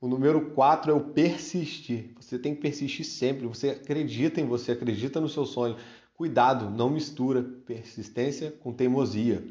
O 0.00 0.08
número 0.08 0.52
4 0.52 0.90
é 0.90 0.94
o 0.94 1.00
persistir. 1.00 2.12
Você 2.18 2.38
tem 2.38 2.54
que 2.54 2.60
persistir 2.62 3.04
sempre. 3.04 3.46
Você 3.46 3.70
acredita 3.70 4.40
em 4.40 4.46
você, 4.46 4.72
acredita 4.72 5.20
no 5.20 5.28
seu 5.28 5.44
sonho. 5.44 5.76
Cuidado, 6.14 6.70
não 6.70 6.88
mistura 6.88 7.42
persistência 7.42 8.50
com 8.50 8.72
teimosia. 8.72 9.44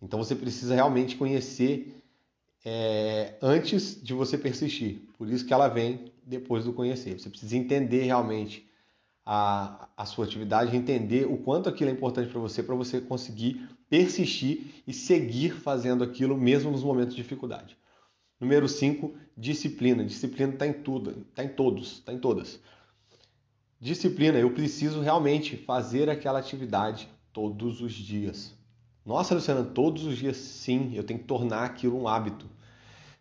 Então 0.00 0.18
você 0.18 0.34
precisa 0.34 0.74
realmente 0.74 1.16
conhecer 1.16 2.02
é, 2.64 3.34
antes 3.42 4.02
de 4.02 4.14
você 4.14 4.38
persistir. 4.38 5.02
Por 5.18 5.28
isso 5.28 5.44
que 5.44 5.52
ela 5.52 5.68
vem 5.68 6.12
depois 6.24 6.64
do 6.64 6.72
conhecer. 6.72 7.18
Você 7.18 7.28
precisa 7.28 7.56
entender 7.56 8.04
realmente 8.04 8.66
a, 9.24 9.88
a 9.96 10.06
sua 10.06 10.24
atividade, 10.24 10.76
entender 10.76 11.26
o 11.26 11.36
quanto 11.36 11.68
aquilo 11.68 11.90
é 11.90 11.92
importante 11.92 12.30
para 12.30 12.40
você, 12.40 12.62
para 12.62 12.74
você 12.74 13.00
conseguir 13.00 13.68
persistir 13.90 14.82
e 14.86 14.92
seguir 14.92 15.50
fazendo 15.50 16.02
aquilo 16.02 16.36
mesmo 16.38 16.70
nos 16.70 16.82
momentos 16.82 17.14
de 17.14 17.22
dificuldade. 17.22 17.76
Número 18.40 18.68
5, 18.68 19.14
disciplina. 19.36 20.04
Disciplina 20.04 20.52
está 20.52 20.66
em 20.66 20.72
tudo, 20.72 21.24
está 21.30 21.42
em 21.42 21.48
todos, 21.48 21.92
está 21.92 22.12
em 22.12 22.18
todas. 22.18 22.60
Disciplina, 23.80 24.38
eu 24.38 24.50
preciso 24.52 25.00
realmente 25.00 25.56
fazer 25.56 26.08
aquela 26.10 26.38
atividade 26.38 27.08
todos 27.32 27.80
os 27.80 27.92
dias. 27.92 28.54
Nossa, 29.04 29.34
Luciana, 29.34 29.62
todos 29.62 30.04
os 30.04 30.18
dias 30.18 30.36
sim, 30.36 30.92
eu 30.94 31.04
tenho 31.04 31.20
que 31.20 31.26
tornar 31.26 31.64
aquilo 31.64 32.00
um 32.00 32.08
hábito. 32.08 32.46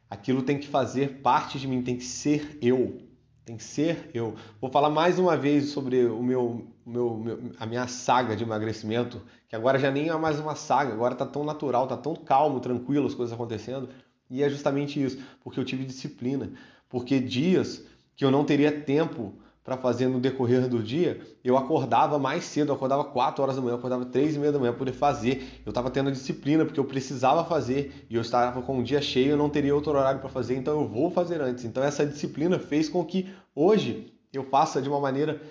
Aquilo 0.10 0.42
tem 0.42 0.58
que 0.58 0.68
fazer 0.68 1.22
parte 1.22 1.60
de 1.60 1.68
mim, 1.68 1.82
tem 1.82 1.98
que 1.98 2.04
ser 2.04 2.58
eu. 2.62 3.02
Tem 3.46 3.58
que 3.58 3.64
ser 3.64 4.10
eu. 4.14 4.34
Vou 4.60 4.72
falar 4.72 4.90
mais 4.90 5.20
uma 5.20 5.38
vez 5.38 5.70
sobre 5.70 6.06
o 6.06 6.24
meu, 6.24 6.68
meu, 6.84 7.18
meu, 7.18 7.52
a 7.60 7.66
minha 7.66 7.88
saga 7.88 8.36
de 8.36 8.44
emagrecimento, 8.44 9.22
que 9.48 9.56
agora 9.56 9.78
já 9.78 9.92
nem 9.92 10.10
é 10.10 10.18
mais 10.18 10.40
uma 10.40 10.56
saga, 10.56 10.94
agora 10.94 11.14
está 11.14 11.26
tão 11.26 11.44
natural, 11.44 11.84
está 11.84 11.96
tão 11.96 12.16
calmo, 12.16 12.60
tranquilo 12.60 13.06
as 13.06 13.14
coisas 13.14 13.34
acontecendo. 13.34 13.90
E 14.30 14.44
é 14.44 14.50
justamente 14.50 15.02
isso, 15.02 15.20
porque 15.44 15.60
eu 15.60 15.66
tive 15.66 15.86
disciplina. 15.86 16.52
Porque 16.90 17.20
dias 17.20 17.84
que 18.16 18.24
eu 18.24 18.32
não 18.32 18.44
teria 18.44 18.72
tempo 18.72 19.34
para 19.64 19.78
fazer 19.78 20.08
no 20.08 20.20
decorrer 20.20 20.70
do 20.70 20.82
dia, 20.82 21.20
eu 21.44 21.58
acordava 21.58 22.20
mais 22.20 22.44
cedo, 22.44 22.70
eu 22.70 22.76
acordava 22.76 23.04
4 23.04 23.42
horas 23.42 23.56
da 23.56 23.62
manhã, 23.64 23.74
eu 23.74 23.78
acordava 23.80 24.06
3 24.06 24.36
e 24.36 24.40
meia 24.40 24.52
da 24.52 24.60
manhã 24.60 24.72
para 24.72 24.78
poder 24.78 24.94
fazer. 24.94 25.62
Eu 25.66 25.72
estava 25.72 25.90
tendo 25.90 26.12
disciplina 26.12 26.64
porque 26.64 26.80
eu 26.80 26.86
precisava 26.86 27.44
fazer 27.44 28.06
e 28.08 28.14
eu 28.16 28.22
estava 28.22 28.62
com 28.62 28.78
um 28.78 28.84
dia 28.84 29.02
cheio, 29.02 29.32
eu 29.32 29.38
não 29.38 29.50
teria 29.50 29.74
outro 29.74 29.92
horário 29.92 30.20
para 30.20 30.30
fazer, 30.30 30.56
então 30.56 30.80
eu 30.80 30.88
vou 30.88 31.10
fazer 31.10 31.42
antes. 31.42 31.66
Então 31.66 31.84
essa 31.84 32.06
disciplina 32.06 32.60
fez 32.60 32.88
com 32.88 33.04
que 33.04 33.28
hoje 33.56 34.14
eu 34.32 34.44
faça 34.44 34.80
de 34.80 34.88
uma 34.88 35.00
maneira 35.00 35.42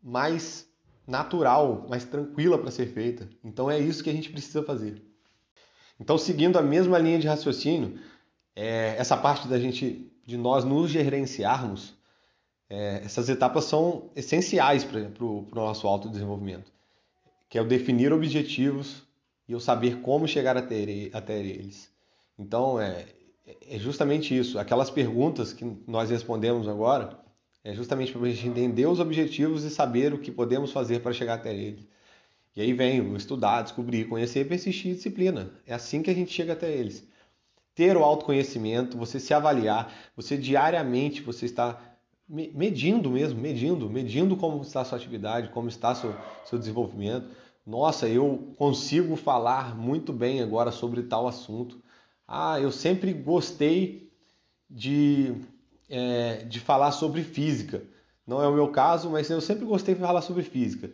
mais 0.00 0.64
natural, 1.04 1.86
mais 1.88 2.04
tranquila 2.04 2.56
para 2.56 2.70
ser 2.70 2.86
feita. 2.86 3.28
Então 3.42 3.68
é 3.68 3.80
isso 3.80 4.04
que 4.04 4.10
a 4.10 4.12
gente 4.12 4.30
precisa 4.30 4.62
fazer. 4.62 5.09
Então 6.00 6.16
seguindo 6.16 6.58
a 6.58 6.62
mesma 6.62 6.98
linha 6.98 7.18
de 7.18 7.28
raciocínio, 7.28 7.98
é, 8.56 8.96
essa 8.98 9.16
parte 9.16 9.46
da 9.46 9.60
gente, 9.60 10.10
de 10.26 10.36
nós 10.36 10.64
nos 10.64 10.90
gerenciarmos, 10.90 11.94
é, 12.68 13.02
essas 13.04 13.28
etapas 13.28 13.64
são 13.64 14.10
essenciais 14.16 14.82
para 14.82 15.24
o 15.24 15.46
nosso 15.52 15.86
autodesenvolvimento, 15.86 16.72
que 17.48 17.58
é 17.58 17.62
o 17.62 17.66
definir 17.66 18.12
objetivos 18.12 19.02
e 19.46 19.54
o 19.54 19.60
saber 19.60 20.00
como 20.00 20.26
chegar 20.26 20.56
até, 20.56 21.10
até 21.12 21.38
eles. 21.38 21.90
Então, 22.38 22.80
é, 22.80 23.04
é 23.68 23.78
justamente 23.78 24.36
isso. 24.36 24.58
Aquelas 24.58 24.88
perguntas 24.88 25.52
que 25.52 25.64
nós 25.86 26.08
respondemos 26.10 26.68
agora 26.68 27.18
é 27.62 27.74
justamente 27.74 28.12
para 28.12 28.22
a 28.22 28.30
gente 28.30 28.46
entender 28.46 28.86
os 28.86 29.00
objetivos 29.00 29.64
e 29.64 29.70
saber 29.70 30.14
o 30.14 30.18
que 30.18 30.30
podemos 30.30 30.72
fazer 30.72 31.00
para 31.00 31.12
chegar 31.12 31.34
até 31.34 31.54
eles. 31.54 31.86
E 32.56 32.60
aí 32.60 32.72
vem 32.72 33.00
o 33.00 33.16
estudar, 33.16 33.62
descobrir, 33.62 34.08
conhecer, 34.08 34.48
persistir 34.48 34.94
disciplina. 34.94 35.50
É 35.66 35.74
assim 35.74 36.02
que 36.02 36.10
a 36.10 36.14
gente 36.14 36.32
chega 36.32 36.52
até 36.52 36.70
eles. 36.72 37.06
Ter 37.74 37.96
o 37.96 38.02
autoconhecimento, 38.02 38.98
você 38.98 39.20
se 39.20 39.32
avaliar, 39.32 39.92
você 40.16 40.36
diariamente 40.36 41.22
você 41.22 41.46
está 41.46 41.80
medindo 42.28 43.10
mesmo, 43.10 43.40
medindo, 43.40 43.90
medindo 43.90 44.36
como 44.36 44.62
está 44.62 44.82
a 44.82 44.84
sua 44.84 44.98
atividade, 44.98 45.48
como 45.48 45.68
está 45.68 45.94
seu, 45.94 46.14
seu 46.44 46.58
desenvolvimento. 46.58 47.28
Nossa, 47.66 48.08
eu 48.08 48.54
consigo 48.56 49.16
falar 49.16 49.76
muito 49.76 50.12
bem 50.12 50.40
agora 50.40 50.70
sobre 50.70 51.02
tal 51.02 51.26
assunto. 51.26 51.82
Ah, 52.26 52.60
eu 52.60 52.70
sempre 52.70 53.12
gostei 53.12 54.12
de, 54.68 55.34
é, 55.88 56.44
de 56.44 56.60
falar 56.60 56.92
sobre 56.92 57.22
física. 57.22 57.82
Não 58.24 58.40
é 58.40 58.46
o 58.46 58.54
meu 58.54 58.68
caso, 58.68 59.10
mas 59.10 59.28
eu 59.28 59.40
sempre 59.40 59.64
gostei 59.64 59.94
de 59.94 60.00
falar 60.00 60.22
sobre 60.22 60.44
física. 60.44 60.92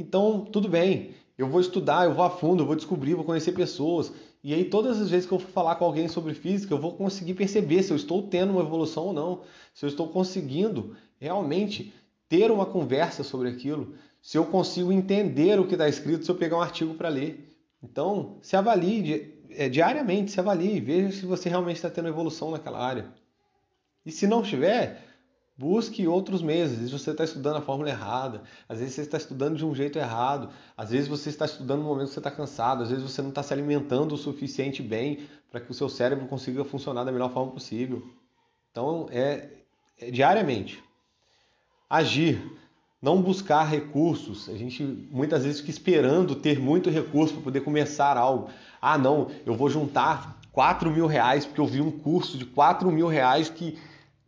Então, 0.00 0.46
tudo 0.50 0.66
bem, 0.66 1.10
eu 1.36 1.46
vou 1.46 1.60
estudar, 1.60 2.06
eu 2.06 2.14
vou 2.14 2.24
a 2.24 2.30
fundo, 2.30 2.62
eu 2.62 2.66
vou 2.66 2.74
descobrir, 2.74 3.12
vou 3.12 3.24
conhecer 3.24 3.52
pessoas. 3.52 4.10
E 4.42 4.54
aí, 4.54 4.64
todas 4.64 4.98
as 4.98 5.10
vezes 5.10 5.26
que 5.26 5.32
eu 5.32 5.38
for 5.38 5.50
falar 5.50 5.74
com 5.74 5.84
alguém 5.84 6.08
sobre 6.08 6.32
física, 6.32 6.72
eu 6.72 6.78
vou 6.78 6.94
conseguir 6.94 7.34
perceber 7.34 7.82
se 7.82 7.92
eu 7.92 7.96
estou 7.96 8.22
tendo 8.22 8.52
uma 8.52 8.62
evolução 8.62 9.08
ou 9.08 9.12
não, 9.12 9.42
se 9.74 9.84
eu 9.84 9.88
estou 9.90 10.08
conseguindo 10.08 10.96
realmente 11.18 11.92
ter 12.30 12.50
uma 12.50 12.64
conversa 12.64 13.22
sobre 13.22 13.50
aquilo, 13.50 13.92
se 14.22 14.38
eu 14.38 14.46
consigo 14.46 14.90
entender 14.90 15.60
o 15.60 15.66
que 15.66 15.74
está 15.74 15.86
escrito 15.86 16.24
se 16.24 16.30
eu 16.30 16.34
pegar 16.34 16.56
um 16.56 16.62
artigo 16.62 16.94
para 16.94 17.10
ler. 17.10 17.46
Então, 17.82 18.38
se 18.40 18.56
avalie 18.56 19.34
é, 19.50 19.68
diariamente, 19.68 20.30
se 20.30 20.40
avalie, 20.40 20.80
veja 20.80 21.12
se 21.12 21.26
você 21.26 21.50
realmente 21.50 21.76
está 21.76 21.90
tendo 21.90 22.08
evolução 22.08 22.50
naquela 22.50 22.82
área. 22.82 23.06
E 24.06 24.10
se 24.10 24.26
não 24.26 24.40
estiver, 24.40 25.09
Busque 25.60 26.08
outros 26.08 26.40
meios. 26.40 26.70
Às 26.70 26.78
vezes 26.78 26.90
você 26.90 27.10
está 27.10 27.22
estudando 27.22 27.56
a 27.56 27.60
fórmula 27.60 27.90
errada, 27.90 28.40
às 28.66 28.78
vezes 28.78 28.94
você 28.94 29.02
está 29.02 29.18
estudando 29.18 29.58
de 29.58 29.66
um 29.66 29.74
jeito 29.74 29.98
errado, 29.98 30.48
às 30.74 30.88
vezes 30.88 31.06
você 31.06 31.28
está 31.28 31.44
estudando 31.44 31.82
no 31.82 31.88
momento 31.88 32.08
que 32.08 32.14
você 32.14 32.20
está 32.20 32.30
cansado, 32.30 32.82
às 32.82 32.88
vezes 32.88 33.04
você 33.04 33.20
não 33.20 33.28
está 33.28 33.42
se 33.42 33.52
alimentando 33.52 34.14
o 34.14 34.16
suficiente 34.16 34.82
bem 34.82 35.28
para 35.50 35.60
que 35.60 35.70
o 35.70 35.74
seu 35.74 35.90
cérebro 35.90 36.26
consiga 36.28 36.64
funcionar 36.64 37.04
da 37.04 37.12
melhor 37.12 37.30
forma 37.30 37.52
possível. 37.52 38.02
Então, 38.70 39.06
é, 39.10 39.50
é 40.00 40.10
diariamente. 40.10 40.82
Agir, 41.90 42.42
não 43.02 43.20
buscar 43.20 43.64
recursos. 43.64 44.48
A 44.48 44.56
gente 44.56 44.82
muitas 45.10 45.44
vezes 45.44 45.60
fica 45.60 45.72
esperando 45.72 46.36
ter 46.36 46.58
muito 46.58 46.88
recurso 46.88 47.34
para 47.34 47.42
poder 47.42 47.60
começar 47.60 48.16
algo. 48.16 48.48
Ah, 48.80 48.96
não, 48.96 49.30
eu 49.44 49.54
vou 49.54 49.68
juntar 49.68 50.40
4 50.52 50.90
mil 50.90 51.06
reais 51.06 51.44
porque 51.44 51.60
eu 51.60 51.66
vi 51.66 51.82
um 51.82 51.90
curso 51.90 52.38
de 52.38 52.46
4 52.46 52.90
mil 52.90 53.08
reais 53.08 53.50
que 53.50 53.78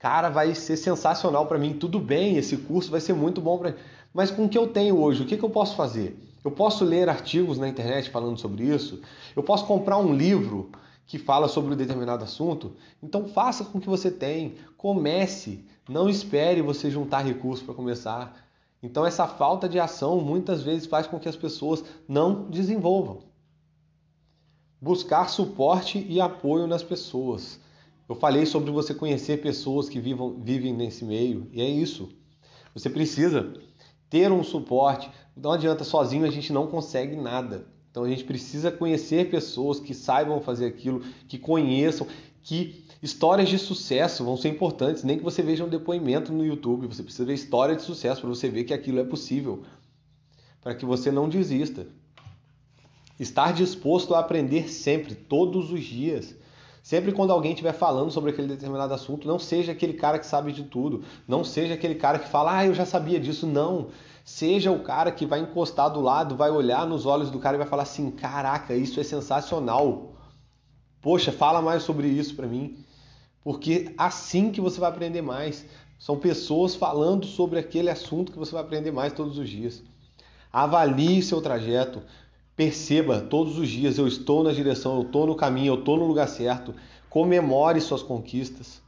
cara, 0.02 0.28
vai 0.28 0.52
ser 0.52 0.76
sensacional 0.76 1.46
para 1.46 1.56
mim, 1.56 1.74
tudo 1.74 2.00
bem, 2.00 2.36
esse 2.36 2.56
curso 2.56 2.90
vai 2.90 3.00
ser 3.00 3.12
muito 3.12 3.40
bom 3.40 3.56
para 3.56 3.76
mas 4.12 4.32
com 4.32 4.44
o 4.44 4.48
que 4.48 4.58
eu 4.58 4.66
tenho 4.66 4.98
hoje, 4.98 5.22
o 5.22 5.26
que, 5.26 5.36
que 5.36 5.44
eu 5.44 5.48
posso 5.48 5.76
fazer? 5.76 6.18
Eu 6.44 6.50
posso 6.50 6.84
ler 6.84 7.08
artigos 7.08 7.56
na 7.56 7.68
internet 7.68 8.10
falando 8.10 8.36
sobre 8.36 8.64
isso? 8.64 9.00
Eu 9.36 9.44
posso 9.44 9.64
comprar 9.64 9.98
um 9.98 10.12
livro 10.12 10.70
que 11.06 11.18
fala 11.18 11.46
sobre 11.46 11.72
um 11.72 11.76
determinado 11.76 12.24
assunto? 12.24 12.74
Então 13.00 13.28
faça 13.28 13.64
com 13.64 13.78
o 13.78 13.80
que 13.80 13.88
você 13.88 14.10
tem, 14.10 14.56
comece, 14.76 15.64
não 15.88 16.08
espere 16.08 16.60
você 16.62 16.90
juntar 16.90 17.20
recursos 17.20 17.64
para 17.64 17.72
começar. 17.72 18.36
Então 18.82 19.06
essa 19.06 19.28
falta 19.28 19.68
de 19.68 19.78
ação 19.78 20.20
muitas 20.20 20.64
vezes 20.64 20.88
faz 20.88 21.06
com 21.06 21.20
que 21.20 21.28
as 21.28 21.36
pessoas 21.36 21.84
não 22.08 22.50
desenvolvam. 22.50 23.20
Buscar 24.80 25.30
suporte 25.30 26.04
e 26.10 26.20
apoio 26.20 26.66
nas 26.66 26.82
pessoas. 26.82 27.61
Eu 28.12 28.16
falei 28.16 28.44
sobre 28.44 28.70
você 28.70 28.92
conhecer 28.92 29.40
pessoas 29.40 29.88
que 29.88 29.98
vivam, 29.98 30.38
vivem 30.38 30.74
nesse 30.74 31.02
meio, 31.02 31.48
e 31.50 31.62
é 31.62 31.66
isso. 31.66 32.10
Você 32.74 32.90
precisa 32.90 33.54
ter 34.10 34.30
um 34.30 34.44
suporte. 34.44 35.10
Não 35.34 35.52
adianta 35.52 35.82
sozinho, 35.82 36.26
a 36.26 36.30
gente 36.30 36.52
não 36.52 36.66
consegue 36.66 37.16
nada. 37.16 37.66
Então 37.90 38.04
a 38.04 38.08
gente 38.10 38.24
precisa 38.24 38.70
conhecer 38.70 39.30
pessoas 39.30 39.80
que 39.80 39.94
saibam 39.94 40.42
fazer 40.42 40.66
aquilo, 40.66 41.00
que 41.26 41.38
conheçam, 41.38 42.06
que 42.42 42.84
histórias 43.02 43.48
de 43.48 43.58
sucesso 43.58 44.22
vão 44.22 44.36
ser 44.36 44.50
importantes. 44.50 45.04
Nem 45.04 45.16
que 45.16 45.24
você 45.24 45.40
veja 45.40 45.64
um 45.64 45.68
depoimento 45.70 46.34
no 46.34 46.44
YouTube, 46.44 46.88
você 46.88 47.02
precisa 47.02 47.24
ver 47.24 47.32
história 47.32 47.74
de 47.74 47.80
sucesso 47.80 48.20
para 48.20 48.28
você 48.28 48.46
ver 48.46 48.64
que 48.64 48.74
aquilo 48.74 49.00
é 49.00 49.04
possível, 49.04 49.62
para 50.60 50.74
que 50.74 50.84
você 50.84 51.10
não 51.10 51.30
desista. 51.30 51.86
Estar 53.18 53.54
disposto 53.54 54.14
a 54.14 54.18
aprender 54.18 54.68
sempre, 54.68 55.14
todos 55.14 55.72
os 55.72 55.82
dias. 55.82 56.41
Sempre 56.82 57.12
quando 57.12 57.32
alguém 57.32 57.52
estiver 57.52 57.72
falando 57.72 58.10
sobre 58.10 58.30
aquele 58.30 58.48
determinado 58.48 58.92
assunto, 58.92 59.28
não 59.28 59.38
seja 59.38 59.70
aquele 59.70 59.92
cara 59.92 60.18
que 60.18 60.26
sabe 60.26 60.50
de 60.52 60.64
tudo, 60.64 61.04
não 61.28 61.44
seja 61.44 61.74
aquele 61.74 61.94
cara 61.94 62.18
que 62.18 62.28
fala, 62.28 62.58
ah, 62.58 62.66
eu 62.66 62.74
já 62.74 62.84
sabia 62.84 63.20
disso. 63.20 63.46
Não. 63.46 63.88
Seja 64.24 64.70
o 64.70 64.80
cara 64.80 65.12
que 65.12 65.24
vai 65.24 65.40
encostar 65.40 65.90
do 65.90 66.00
lado, 66.00 66.36
vai 66.36 66.50
olhar 66.50 66.86
nos 66.86 67.06
olhos 67.06 67.30
do 67.30 67.38
cara 67.38 67.56
e 67.56 67.58
vai 67.58 67.66
falar 67.66 67.84
assim: 67.84 68.10
caraca, 68.10 68.74
isso 68.74 69.00
é 69.00 69.04
sensacional. 69.04 70.12
Poxa, 71.00 71.32
fala 71.32 71.62
mais 71.62 71.82
sobre 71.82 72.08
isso 72.08 72.34
para 72.34 72.46
mim. 72.46 72.76
Porque 73.42 73.92
assim 73.98 74.50
que 74.50 74.60
você 74.60 74.80
vai 74.80 74.90
aprender 74.90 75.22
mais. 75.22 75.66
São 75.98 76.18
pessoas 76.18 76.74
falando 76.74 77.26
sobre 77.26 77.58
aquele 77.58 77.88
assunto 77.88 78.32
que 78.32 78.38
você 78.38 78.52
vai 78.52 78.62
aprender 78.62 78.90
mais 78.90 79.12
todos 79.12 79.38
os 79.38 79.48
dias. 79.48 79.82
Avalie 80.52 81.22
seu 81.22 81.40
trajeto. 81.40 82.02
Perceba 82.62 83.20
todos 83.20 83.58
os 83.58 83.68
dias: 83.68 83.98
eu 83.98 84.06
estou 84.06 84.44
na 84.44 84.52
direção, 84.52 84.94
eu 84.94 85.02
estou 85.02 85.26
no 85.26 85.34
caminho, 85.34 85.72
eu 85.72 85.80
estou 85.80 85.96
no 85.96 86.06
lugar 86.06 86.28
certo. 86.28 86.72
Comemore 87.10 87.80
suas 87.80 88.04
conquistas. 88.04 88.80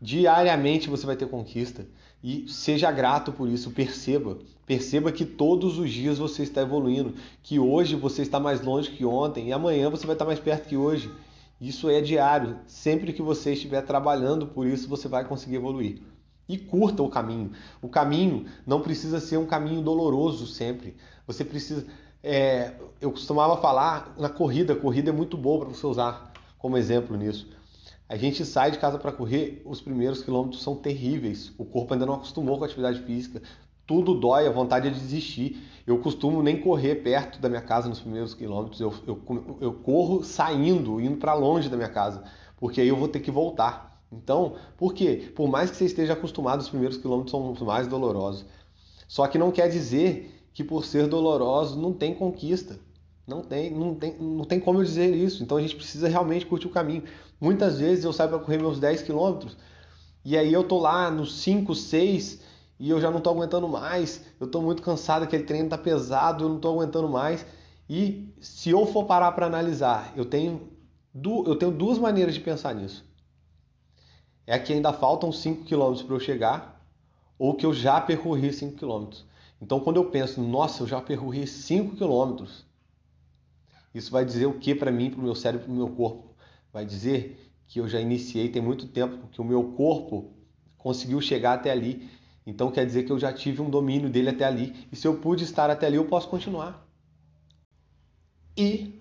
Diariamente 0.00 0.88
você 0.88 1.04
vai 1.04 1.16
ter 1.16 1.28
conquista 1.28 1.84
e 2.22 2.48
seja 2.48 2.92
grato 2.92 3.32
por 3.32 3.48
isso, 3.48 3.72
perceba. 3.72 4.38
Perceba 4.64 5.10
que 5.10 5.24
todos 5.24 5.76
os 5.76 5.90
dias 5.90 6.18
você 6.18 6.44
está 6.44 6.62
evoluindo, 6.62 7.14
que 7.42 7.58
hoje 7.58 7.96
você 7.96 8.22
está 8.22 8.38
mais 8.38 8.60
longe 8.60 8.92
que 8.92 9.04
ontem 9.04 9.48
e 9.48 9.52
amanhã 9.52 9.90
você 9.90 10.06
vai 10.06 10.14
estar 10.14 10.24
mais 10.24 10.38
perto 10.38 10.68
que 10.68 10.76
hoje. 10.76 11.10
Isso 11.60 11.90
é 11.90 12.00
diário. 12.00 12.58
Sempre 12.64 13.12
que 13.12 13.22
você 13.22 13.54
estiver 13.54 13.82
trabalhando 13.82 14.46
por 14.46 14.68
isso, 14.68 14.88
você 14.88 15.08
vai 15.08 15.24
conseguir 15.24 15.56
evoluir. 15.56 16.00
E 16.48 16.56
curta 16.58 17.02
o 17.02 17.08
caminho. 17.08 17.50
O 17.82 17.88
caminho 17.88 18.44
não 18.64 18.80
precisa 18.80 19.18
ser 19.18 19.38
um 19.38 19.46
caminho 19.46 19.82
doloroso 19.82 20.46
sempre. 20.46 20.94
Você 21.26 21.44
precisa. 21.44 21.86
É, 22.26 22.72
eu 23.02 23.10
costumava 23.10 23.58
falar 23.58 24.14
na 24.18 24.30
corrida, 24.30 24.74
corrida 24.74 25.10
é 25.10 25.12
muito 25.12 25.36
boa 25.36 25.66
para 25.66 25.74
você 25.74 25.86
usar 25.86 26.32
como 26.58 26.78
exemplo 26.78 27.14
nisso. 27.18 27.46
A 28.08 28.16
gente 28.16 28.46
sai 28.46 28.70
de 28.70 28.78
casa 28.78 28.98
para 28.98 29.12
correr, 29.12 29.60
os 29.66 29.82
primeiros 29.82 30.22
quilômetros 30.22 30.62
são 30.62 30.74
terríveis. 30.74 31.52
O 31.58 31.66
corpo 31.66 31.92
ainda 31.92 32.06
não 32.06 32.14
acostumou 32.14 32.56
com 32.56 32.64
a 32.64 32.66
atividade 32.66 33.00
física. 33.02 33.42
Tudo 33.86 34.14
dói, 34.14 34.46
a 34.46 34.50
vontade 34.50 34.88
é 34.88 34.90
de 34.90 34.98
desistir. 34.98 35.62
Eu 35.86 35.98
costumo 35.98 36.42
nem 36.42 36.58
correr 36.58 36.94
perto 36.94 37.38
da 37.38 37.48
minha 37.50 37.60
casa 37.60 37.90
nos 37.90 38.00
primeiros 38.00 38.32
quilômetros. 38.32 38.80
Eu, 38.80 38.94
eu, 39.06 39.58
eu 39.60 39.74
corro 39.74 40.24
saindo, 40.24 40.98
indo 41.02 41.18
para 41.18 41.34
longe 41.34 41.68
da 41.68 41.76
minha 41.76 41.90
casa, 41.90 42.24
porque 42.56 42.80
aí 42.80 42.88
eu 42.88 42.96
vou 42.96 43.08
ter 43.08 43.20
que 43.20 43.30
voltar. 43.30 44.02
Então, 44.10 44.54
por 44.78 44.94
quê? 44.94 45.30
Por 45.36 45.46
mais 45.46 45.70
que 45.70 45.76
você 45.76 45.84
esteja 45.84 46.14
acostumado, 46.14 46.60
os 46.60 46.70
primeiros 46.70 46.96
quilômetros 46.96 47.32
são 47.32 47.52
os 47.52 47.60
mais 47.60 47.86
dolorosos. 47.86 48.46
Só 49.06 49.26
que 49.26 49.36
não 49.36 49.50
quer 49.50 49.68
dizer 49.68 50.34
que 50.54 50.64
por 50.64 50.86
ser 50.86 51.08
doloroso 51.08 51.78
não 51.78 51.92
tem 51.92 52.14
conquista. 52.14 52.78
Não 53.26 53.42
tem, 53.42 53.70
não 53.70 53.94
tem, 53.94 54.16
não 54.18 54.44
tem 54.44 54.60
como 54.60 54.78
eu 54.78 54.84
dizer 54.84 55.14
isso. 55.14 55.42
Então 55.42 55.56
a 55.56 55.60
gente 55.60 55.76
precisa 55.76 56.08
realmente 56.08 56.46
curtir 56.46 56.68
o 56.68 56.70
caminho. 56.70 57.02
Muitas 57.40 57.80
vezes 57.80 58.04
eu 58.04 58.12
saio 58.12 58.30
para 58.30 58.38
correr 58.38 58.58
meus 58.58 58.78
10 58.78 59.02
quilômetros 59.02 59.56
e 60.24 60.38
aí 60.38 60.52
eu 60.52 60.64
tô 60.64 60.78
lá 60.78 61.10
nos 61.10 61.40
5, 61.42 61.74
6 61.74 62.40
e 62.78 62.88
eu 62.88 63.00
já 63.00 63.10
não 63.10 63.20
tô 63.20 63.30
aguentando 63.30 63.68
mais. 63.68 64.24
Eu 64.40 64.46
tô 64.46 64.62
muito 64.62 64.82
cansado, 64.82 65.24
aquele 65.24 65.42
treino 65.42 65.68
tá 65.68 65.76
pesado, 65.76 66.44
eu 66.44 66.48
não 66.48 66.58
tô 66.58 66.70
aguentando 66.70 67.08
mais. 67.08 67.44
E 67.88 68.32
se 68.40 68.70
eu 68.70 68.86
for 68.86 69.04
parar 69.04 69.32
para 69.32 69.46
analisar, 69.46 70.12
eu 70.16 70.24
tenho, 70.24 70.72
eu 71.46 71.56
tenho 71.56 71.72
duas 71.72 71.98
maneiras 71.98 72.34
de 72.34 72.40
pensar 72.40 72.74
nisso. 72.74 73.04
É 74.46 74.58
que 74.58 74.72
ainda 74.72 74.92
faltam 74.92 75.30
5 75.30 75.64
quilômetros 75.64 76.02
para 76.02 76.14
eu 76.14 76.20
chegar 76.20 76.82
ou 77.38 77.54
que 77.54 77.66
eu 77.66 77.74
já 77.74 78.00
percorri 78.00 78.52
5 78.52 78.76
quilômetros. 78.76 79.26
Então 79.60 79.80
quando 79.80 79.96
eu 79.96 80.10
penso, 80.10 80.42
nossa, 80.42 80.82
eu 80.82 80.86
já 80.86 81.00
percorri 81.00 81.46
5 81.46 81.96
quilômetros, 81.96 82.64
isso 83.94 84.10
vai 84.10 84.24
dizer 84.24 84.46
o 84.46 84.58
que 84.58 84.74
para 84.74 84.90
mim, 84.90 85.10
para 85.10 85.20
o 85.20 85.22
meu 85.22 85.34
cérebro, 85.34 85.66
para 85.66 85.72
o 85.72 85.76
meu 85.76 85.88
corpo? 85.88 86.34
Vai 86.72 86.84
dizer 86.84 87.52
que 87.66 87.80
eu 87.80 87.88
já 87.88 88.00
iniciei 88.00 88.48
tem 88.48 88.60
muito 88.60 88.86
tempo, 88.88 89.28
que 89.28 89.40
o 89.40 89.44
meu 89.44 89.72
corpo 89.72 90.32
conseguiu 90.76 91.20
chegar 91.20 91.54
até 91.54 91.70
ali. 91.70 92.10
Então 92.46 92.70
quer 92.70 92.84
dizer 92.84 93.04
que 93.04 93.12
eu 93.12 93.18
já 93.18 93.32
tive 93.32 93.62
um 93.62 93.70
domínio 93.70 94.10
dele 94.10 94.30
até 94.30 94.44
ali. 94.44 94.86
E 94.92 94.96
se 94.96 95.06
eu 95.06 95.16
pude 95.16 95.44
estar 95.44 95.70
até 95.70 95.86
ali, 95.86 95.96
eu 95.96 96.06
posso 96.06 96.28
continuar. 96.28 96.86
E 98.56 99.00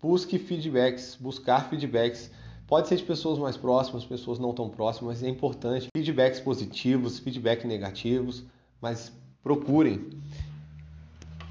busque 0.00 0.38
feedbacks, 0.38 1.16
buscar 1.18 1.68
feedbacks. 1.70 2.30
Pode 2.66 2.88
ser 2.88 2.96
de 2.96 3.04
pessoas 3.04 3.38
mais 3.38 3.56
próximas, 3.56 4.04
pessoas 4.04 4.38
não 4.38 4.52
tão 4.52 4.68
próximas, 4.68 5.20
mas 5.20 5.22
é 5.22 5.28
importante. 5.28 5.88
Feedbacks 5.96 6.40
positivos, 6.40 7.18
feedbacks 7.18 7.64
negativos, 7.64 8.44
mas 8.80 9.12
procurem. 9.42 10.10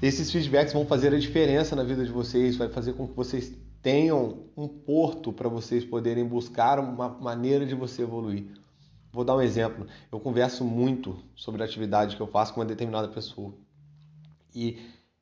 Esses 0.00 0.30
feedbacks 0.30 0.72
vão 0.72 0.84
fazer 0.86 1.14
a 1.14 1.18
diferença 1.18 1.76
na 1.76 1.84
vida 1.84 2.04
de 2.04 2.10
vocês, 2.10 2.56
vai 2.56 2.68
fazer 2.68 2.94
com 2.94 3.06
que 3.06 3.14
vocês 3.14 3.52
tenham 3.80 4.44
um 4.56 4.66
porto 4.66 5.32
para 5.32 5.48
vocês 5.48 5.84
poderem 5.84 6.24
buscar 6.24 6.78
uma 6.78 7.08
maneira 7.08 7.66
de 7.66 7.74
você 7.74 8.02
evoluir. 8.02 8.46
Vou 9.12 9.24
dar 9.24 9.36
um 9.36 9.42
exemplo. 9.42 9.86
Eu 10.10 10.18
converso 10.18 10.64
muito 10.64 11.18
sobre 11.34 11.62
a 11.62 11.66
atividade 11.66 12.16
que 12.16 12.22
eu 12.22 12.26
faço 12.26 12.54
com 12.54 12.60
uma 12.60 12.66
determinada 12.66 13.08
pessoa. 13.08 13.52
E 14.54 14.78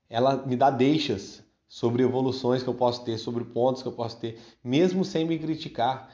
ela 0.08 0.46
me 0.46 0.56
dá 0.56 0.70
deixas 0.70 1.42
sobre 1.68 2.02
evoluções 2.02 2.62
que 2.62 2.68
eu 2.68 2.74
posso 2.74 3.04
ter, 3.04 3.18
sobre 3.18 3.44
pontos 3.44 3.82
que 3.82 3.88
eu 3.88 3.92
posso 3.92 4.18
ter, 4.18 4.38
mesmo 4.62 5.04
sem 5.04 5.24
me 5.24 5.38
criticar. 5.38 6.10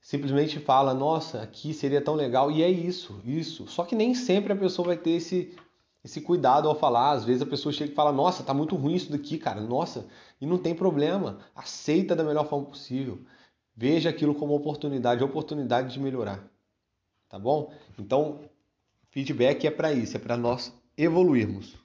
Simplesmente 0.00 0.58
fala, 0.58 0.94
nossa, 0.94 1.42
aqui 1.42 1.74
seria 1.74 2.00
tão 2.00 2.14
legal. 2.14 2.50
E 2.50 2.62
é 2.62 2.70
isso, 2.70 3.20
isso. 3.24 3.66
Só 3.66 3.84
que 3.84 3.94
nem 3.94 4.14
sempre 4.14 4.52
a 4.52 4.56
pessoa 4.56 4.88
vai 4.88 4.96
ter 4.96 5.10
esse 5.10 5.54
esse 6.04 6.20
cuidado 6.20 6.68
ao 6.68 6.78
falar. 6.78 7.12
Às 7.12 7.24
vezes 7.24 7.42
a 7.42 7.46
pessoa 7.46 7.72
chega 7.72 7.92
e 7.92 7.94
fala: 7.94 8.12
Nossa, 8.12 8.42
tá 8.42 8.54
muito 8.54 8.76
ruim 8.76 8.94
isso 8.94 9.10
daqui, 9.10 9.38
cara. 9.38 9.60
Nossa, 9.60 10.06
e 10.40 10.46
não 10.46 10.58
tem 10.58 10.74
problema. 10.74 11.38
Aceita 11.54 12.14
da 12.14 12.24
melhor 12.24 12.48
forma 12.48 12.66
possível. 12.66 13.20
Veja 13.76 14.10
aquilo 14.10 14.34
como 14.34 14.54
oportunidade, 14.54 15.22
oportunidade 15.22 15.92
de 15.92 16.00
melhorar. 16.00 16.42
Tá 17.28 17.38
bom? 17.38 17.72
Então, 17.98 18.40
feedback 19.10 19.66
é 19.66 19.70
para 19.70 19.92
isso, 19.92 20.16
é 20.16 20.20
para 20.20 20.36
nós 20.36 20.72
evoluirmos. 20.96 21.76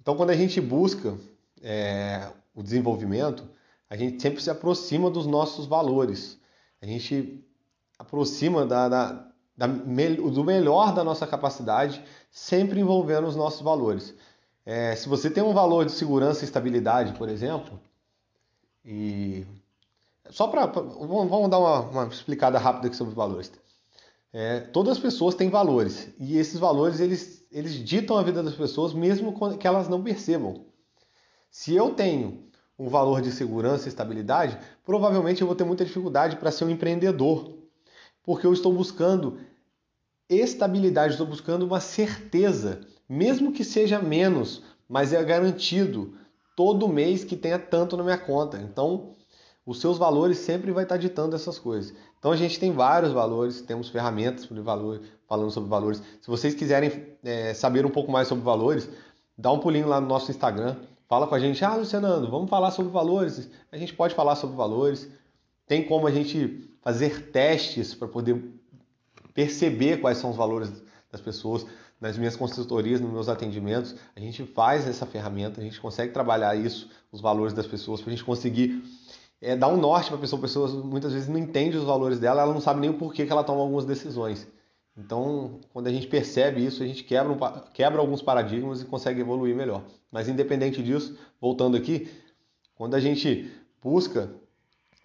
Então, 0.00 0.16
quando 0.16 0.30
a 0.30 0.36
gente 0.36 0.60
busca 0.60 1.18
é, 1.60 2.30
o 2.54 2.62
desenvolvimento, 2.62 3.48
a 3.90 3.96
gente 3.96 4.20
sempre 4.20 4.42
se 4.42 4.50
aproxima 4.50 5.10
dos 5.10 5.26
nossos 5.26 5.66
valores. 5.66 6.38
A 6.80 6.86
gente 6.86 7.44
aproxima 7.98 8.64
da, 8.64 8.88
da, 8.88 9.32
da, 9.58 9.66
do 9.66 10.44
melhor 10.44 10.94
da 10.94 11.02
nossa 11.02 11.26
capacidade 11.26 12.00
sempre 12.30 12.78
envolvendo 12.78 13.26
os 13.26 13.34
nossos 13.34 13.60
valores. 13.60 14.14
É, 14.64 14.94
se 14.94 15.08
você 15.08 15.28
tem 15.28 15.42
um 15.42 15.52
valor 15.52 15.84
de 15.84 15.90
segurança 15.90 16.44
e 16.44 16.44
estabilidade, 16.44 17.14
por 17.14 17.28
exemplo, 17.28 17.80
e 18.84 19.44
só 20.30 20.46
para 20.46 20.66
vamos 20.66 21.50
dar 21.50 21.58
uma, 21.58 21.80
uma, 21.80 22.06
explicada 22.06 22.58
rápida 22.58 22.86
aqui 22.86 22.96
sobre 22.96 23.10
os 23.10 23.16
valores. 23.16 23.50
É, 24.32 24.60
todas 24.60 24.98
as 24.98 25.02
pessoas 25.02 25.34
têm 25.34 25.50
valores 25.50 26.10
e 26.20 26.36
esses 26.36 26.60
valores 26.60 27.00
eles, 27.00 27.44
eles 27.50 27.74
ditam 27.74 28.16
a 28.16 28.22
vida 28.22 28.42
das 28.42 28.54
pessoas 28.54 28.92
mesmo 28.92 29.34
que 29.58 29.66
elas 29.66 29.88
não 29.88 30.02
percebam. 30.02 30.66
Se 31.50 31.74
eu 31.74 31.94
tenho 31.94 32.46
um 32.78 32.88
valor 32.88 33.20
de 33.20 33.32
segurança 33.32 33.86
e 33.86 33.88
estabilidade, 33.88 34.56
provavelmente 34.84 35.40
eu 35.40 35.46
vou 35.46 35.56
ter 35.56 35.64
muita 35.64 35.84
dificuldade 35.84 36.36
para 36.36 36.50
ser 36.50 36.64
um 36.64 36.70
empreendedor, 36.70 37.54
porque 38.22 38.46
eu 38.46 38.52
estou 38.52 38.72
buscando 38.72 39.40
estabilidade, 40.28 41.12
estou 41.12 41.26
buscando 41.26 41.64
uma 41.64 41.80
certeza, 41.80 42.80
mesmo 43.08 43.52
que 43.52 43.64
seja 43.64 43.98
menos, 43.98 44.62
mas 44.88 45.12
é 45.12 45.22
garantido 45.22 46.14
todo 46.56 46.88
mês 46.88 47.24
que 47.24 47.36
tenha 47.36 47.58
tanto 47.58 47.96
na 47.96 48.02
minha 48.02 48.18
conta. 48.18 48.58
Então, 48.58 49.14
os 49.68 49.80
seus 49.80 49.98
valores 49.98 50.38
sempre 50.38 50.72
vai 50.72 50.84
estar 50.84 50.96
ditando 50.96 51.36
essas 51.36 51.58
coisas. 51.58 51.94
Então 52.18 52.32
a 52.32 52.36
gente 52.36 52.58
tem 52.58 52.72
vários 52.72 53.12
valores, 53.12 53.60
temos 53.60 53.88
ferramentas 53.88 54.46
de 54.46 54.60
valor, 54.60 55.02
falando 55.28 55.50
sobre 55.50 55.68
valores. 55.68 56.02
Se 56.20 56.26
vocês 56.26 56.54
quiserem 56.54 56.90
é, 57.22 57.52
saber 57.54 57.84
um 57.84 57.90
pouco 57.90 58.10
mais 58.10 58.26
sobre 58.26 58.42
valores, 58.42 58.88
dá 59.36 59.52
um 59.52 59.58
pulinho 59.58 59.86
lá 59.86 60.00
no 60.00 60.08
nosso 60.08 60.30
Instagram, 60.30 60.76
fala 61.06 61.26
com 61.26 61.34
a 61.34 61.38
gente, 61.38 61.64
ah, 61.64 61.76
Luciano, 61.76 62.28
vamos 62.30 62.48
falar 62.50 62.70
sobre 62.70 62.90
valores. 62.90 63.48
A 63.70 63.76
gente 63.76 63.92
pode 63.94 64.14
falar 64.14 64.36
sobre 64.36 64.56
valores. 64.56 65.08
Tem 65.66 65.86
como 65.86 66.06
a 66.06 66.10
gente 66.10 66.68
fazer 66.82 67.30
testes 67.30 67.94
para 67.94 68.08
poder 68.08 68.42
perceber 69.38 70.00
quais 70.00 70.18
são 70.18 70.30
os 70.30 70.36
valores 70.36 70.68
das 71.12 71.20
pessoas. 71.20 71.64
Nas 72.00 72.18
minhas 72.18 72.34
consultorias, 72.34 73.00
nos 73.00 73.12
meus 73.12 73.28
atendimentos, 73.28 73.94
a 74.16 74.20
gente 74.20 74.44
faz 74.44 74.86
essa 74.88 75.06
ferramenta, 75.06 75.60
a 75.60 75.64
gente 75.64 75.80
consegue 75.80 76.12
trabalhar 76.12 76.56
isso, 76.56 76.88
os 77.12 77.20
valores 77.20 77.52
das 77.52 77.66
pessoas, 77.66 78.00
para 78.00 78.10
a 78.10 78.16
gente 78.16 78.24
conseguir 78.24 78.82
é, 79.40 79.54
dar 79.54 79.68
um 79.68 79.76
norte 79.76 80.08
para 80.08 80.16
a 80.16 80.20
pessoa. 80.20 80.40
A 80.40 80.42
pessoa 80.42 80.68
muitas 80.84 81.12
vezes 81.12 81.28
não 81.28 81.38
entende 81.38 81.76
os 81.76 81.84
valores 81.84 82.18
dela, 82.18 82.42
ela 82.42 82.52
não 82.52 82.60
sabe 82.60 82.80
nem 82.80 82.90
o 82.90 82.94
porquê 82.94 83.26
que 83.26 83.30
ela 83.30 83.44
toma 83.44 83.60
algumas 83.60 83.84
decisões. 83.84 84.48
Então, 84.96 85.60
quando 85.72 85.86
a 85.86 85.92
gente 85.92 86.08
percebe 86.08 86.64
isso, 86.64 86.82
a 86.82 86.86
gente 86.86 87.04
quebra, 87.04 87.32
um, 87.32 87.38
quebra 87.72 88.00
alguns 88.00 88.20
paradigmas 88.20 88.82
e 88.82 88.86
consegue 88.86 89.20
evoluir 89.20 89.54
melhor. 89.54 89.84
Mas, 90.10 90.28
independente 90.28 90.82
disso, 90.82 91.16
voltando 91.40 91.76
aqui, 91.76 92.10
quando 92.74 92.96
a 92.96 93.00
gente 93.00 93.52
busca 93.80 94.32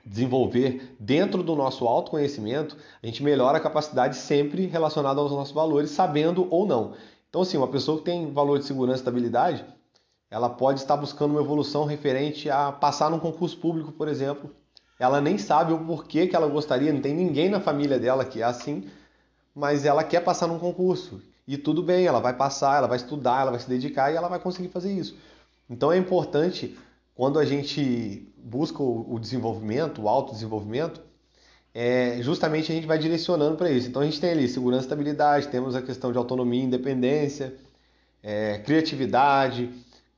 desenvolver 0.06 0.96
dentro 1.00 1.42
do 1.42 1.56
nosso 1.56 1.88
autoconhecimento, 1.88 2.78
a 3.02 3.06
gente 3.06 3.24
melhora 3.24 3.58
a 3.58 3.62
capacidade 3.62 4.18
sempre 4.18 4.66
relacionada 4.66 5.22
aos 5.22 5.32
nossos 5.32 5.54
valores, 5.54 5.92
sabendo 5.92 6.48
ou 6.50 6.66
não. 6.66 6.94
Então, 7.30 7.42
assim, 7.42 7.58
uma 7.58 7.68
pessoa 7.68 7.98
que 7.98 8.04
tem 8.04 8.32
valor 8.32 8.60
de 8.60 8.66
segurança 8.66 8.98
e 8.98 9.02
estabilidade, 9.02 9.66
ela 10.30 10.50
pode 10.50 10.80
estar 10.80 10.98
buscando 10.98 11.32
uma 11.32 11.42
evolução 11.42 11.86
referente 11.86 12.50
a 12.50 12.72
passar 12.72 13.10
num 13.10 13.20
concurso 13.20 13.58
público, 13.58 13.92
por 13.92 14.08
exemplo. 14.08 14.50
Ela 15.00 15.22
nem 15.22 15.38
sabe 15.38 15.74
o 15.74 15.80
porquê 15.80 16.28
que 16.28 16.36
ela 16.36 16.48
gostaria, 16.48 16.92
não 16.92 17.02
tem 17.02 17.14
ninguém 17.14 17.50
na 17.50 17.60
família 17.60 18.00
dela 18.00 18.26
que 18.26 18.42
é 18.42 18.44
assim, 18.44 18.90
mas 19.56 19.86
ela 19.86 20.04
quer 20.04 20.22
passar 20.22 20.48
num 20.48 20.60
concurso. 20.60 21.22
E 21.48 21.58
tudo 21.58 21.84
bem, 21.84 22.06
ela 22.06 22.20
vai 22.20 22.34
passar, 22.34 22.78
ela 22.78 22.88
vai 22.88 22.98
estudar, 22.98 23.42
ela 23.42 23.52
vai 23.52 23.60
se 23.60 23.70
dedicar 23.70 24.12
e 24.12 24.16
ela 24.16 24.28
vai 24.28 24.40
conseguir 24.40 24.70
fazer 24.70 24.92
isso. 24.92 25.18
Então 25.70 25.92
é 25.92 25.98
importante 25.98 26.78
quando 27.16 27.40
a 27.40 27.46
gente 27.46 28.28
busca 28.38 28.82
o 28.84 29.18
desenvolvimento, 29.20 30.02
o 30.02 30.10
autodesenvolvimento, 30.10 31.02
é, 31.74 32.22
justamente 32.22 32.72
a 32.72 32.76
gente 32.76 32.88
vai 32.88 32.98
direcionando 33.00 33.58
para 33.58 33.70
isso. 33.72 33.88
Então 33.90 34.02
a 34.02 34.06
gente 34.06 34.20
tem 34.20 34.32
ali 34.32 34.48
segurança 34.48 34.84
e 34.84 34.86
estabilidade, 34.86 35.48
temos 35.48 35.76
a 35.76 35.82
questão 35.82 36.12
de 36.12 36.18
autonomia 36.18 36.62
e 36.62 36.66
independência, 36.66 37.56
é, 38.22 38.60
criatividade, 38.60 39.70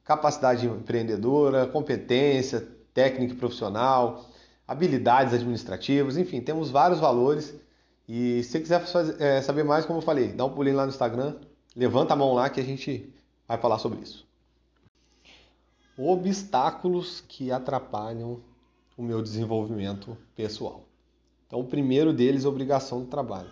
capacidade 0.03 0.65
empreendedora, 0.67 1.67
competência 1.67 2.67
técnica 2.93 3.33
e 3.33 3.37
profissional, 3.37 4.25
habilidades 4.67 5.33
administrativas, 5.33 6.17
enfim, 6.17 6.41
temos 6.41 6.71
vários 6.71 6.99
valores 6.99 7.53
E 8.07 8.43
se 8.43 8.51
você 8.51 8.59
quiser 8.61 8.83
é, 9.19 9.41
saber 9.41 9.63
mais, 9.63 9.85
como 9.85 9.99
eu 9.99 10.03
falei, 10.03 10.29
dá 10.33 10.45
um 10.45 10.53
pulinho 10.53 10.77
lá 10.77 10.83
no 10.83 10.91
Instagram, 10.91 11.35
levanta 11.75 12.13
a 12.13 12.17
mão 12.17 12.33
lá 12.33 12.49
que 12.49 12.59
a 12.59 12.63
gente 12.63 13.11
vai 13.47 13.57
falar 13.57 13.79
sobre 13.79 13.99
isso. 14.01 14.24
Obstáculos 15.97 17.23
que 17.27 17.51
atrapalham 17.51 18.41
o 18.97 19.03
meu 19.03 19.21
desenvolvimento 19.21 20.17
pessoal. 20.35 20.83
Então, 21.47 21.59
o 21.59 21.65
primeiro 21.65 22.11
deles 22.13 22.43
é 22.43 22.47
a 22.47 22.49
obrigação 22.49 23.01
do 23.01 23.07
trabalho. 23.07 23.49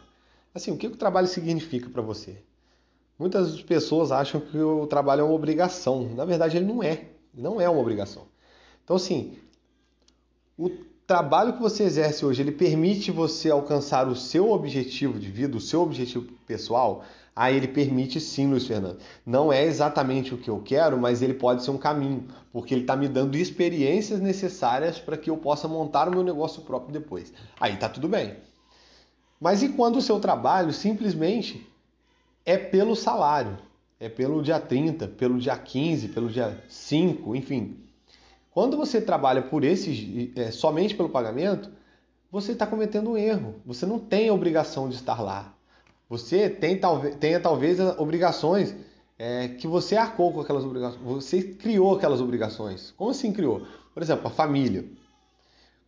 Assim, 0.54 0.72
o 0.72 0.78
que 0.78 0.88
o 0.88 0.96
trabalho 0.96 1.28
significa 1.28 1.90
para 1.90 2.02
você? 2.02 2.38
Muitas 3.18 3.62
pessoas 3.62 4.12
acham 4.12 4.42
que 4.42 4.58
o 4.58 4.86
trabalho 4.88 5.22
é 5.22 5.24
uma 5.24 5.34
obrigação. 5.34 6.10
Na 6.16 6.26
verdade, 6.26 6.58
ele 6.58 6.66
não 6.66 6.84
é. 6.84 7.10
Não 7.34 7.62
é 7.62 7.70
uma 7.70 7.80
obrigação. 7.80 8.28
Então, 8.84 8.96
assim, 8.96 9.38
o 10.58 10.70
trabalho 11.08 11.54
que 11.54 11.62
você 11.62 11.84
exerce 11.84 12.26
hoje, 12.26 12.42
ele 12.42 12.52
permite 12.52 13.12
você 13.12 13.50
alcançar 13.50 14.08
o 14.08 14.16
seu 14.16 14.52
objetivo 14.52 15.20
de 15.20 15.30
vida, 15.30 15.58
o 15.58 15.62
seu 15.62 15.82
objetivo 15.82 16.32
pessoal? 16.46 17.04
Aí 17.36 17.58
ele 17.58 17.68
permite 17.68 18.20
sim, 18.20 18.48
Luiz 18.48 18.68
Fernando. 18.68 19.00
Não 19.26 19.52
é 19.52 19.64
exatamente 19.64 20.34
o 20.34 20.38
que 20.38 20.50
eu 20.50 20.62
quero, 20.64 20.98
mas 20.98 21.22
ele 21.22 21.34
pode 21.34 21.64
ser 21.64 21.72
um 21.72 21.78
caminho, 21.78 22.28
porque 22.52 22.74
ele 22.74 22.82
está 22.82 22.96
me 22.96 23.08
dando 23.08 23.36
experiências 23.36 24.20
necessárias 24.20 25.00
para 25.00 25.18
que 25.18 25.30
eu 25.30 25.38
possa 25.38 25.68
montar 25.68 26.08
o 26.08 26.12
meu 26.12 26.24
negócio 26.24 26.62
próprio 26.62 26.94
depois. 26.94 27.34
Aí 27.60 27.76
tá 27.78 27.90
tudo 27.90 28.08
bem. 28.08 28.36
Mas 29.40 29.64
e 29.64 29.70
quando 29.70 29.98
o 29.98 30.02
seu 30.02 30.20
trabalho 30.20 30.72
simplesmente 30.72 31.68
é 32.46 32.56
pelo 32.56 32.96
salário? 32.96 33.58
É 34.00 34.10
pelo 34.10 34.42
dia 34.44 34.60
30, 34.60 35.08
pelo 35.08 35.40
dia 35.40 35.58
15, 35.58 36.10
pelo 36.10 36.30
dia 36.30 36.62
5, 36.70 37.36
enfim. 37.36 37.78
Quando 38.52 38.78
você 38.78 39.02
trabalha 39.02 39.42
por 39.42 39.64
esse, 39.64 40.32
é, 40.36 40.52
somente 40.52 40.94
pelo 40.94 41.10
pagamento, 41.10 41.72
você 42.32 42.52
está 42.52 42.68
cometendo 42.68 43.12
um 43.12 43.18
erro. 43.18 43.56
Você 43.66 43.86
não 43.86 43.98
tem 43.98 44.30
a 44.30 44.34
obrigação 44.34 44.88
de 44.88 44.96
estar 44.96 45.22
lá. 45.22 45.54
Você 46.10 46.50
tem 46.50 46.78
talvez, 46.78 47.16
tenha 47.16 47.40
talvez 47.40 47.80
obrigações 47.98 48.76
é, 49.18 49.48
que 49.48 49.68
você 49.68 49.96
arcou 49.96 50.32
com 50.32 50.42
aquelas 50.42 50.64
obrigações. 50.64 51.02
Você 51.04 51.42
criou 51.42 51.96
aquelas 51.96 52.22
obrigações. 52.22 52.94
Como 52.98 53.12
assim 53.12 53.32
criou? 53.32 53.66
Por 53.94 54.04
exemplo, 54.04 54.28
a 54.28 54.30
família. 54.30 54.86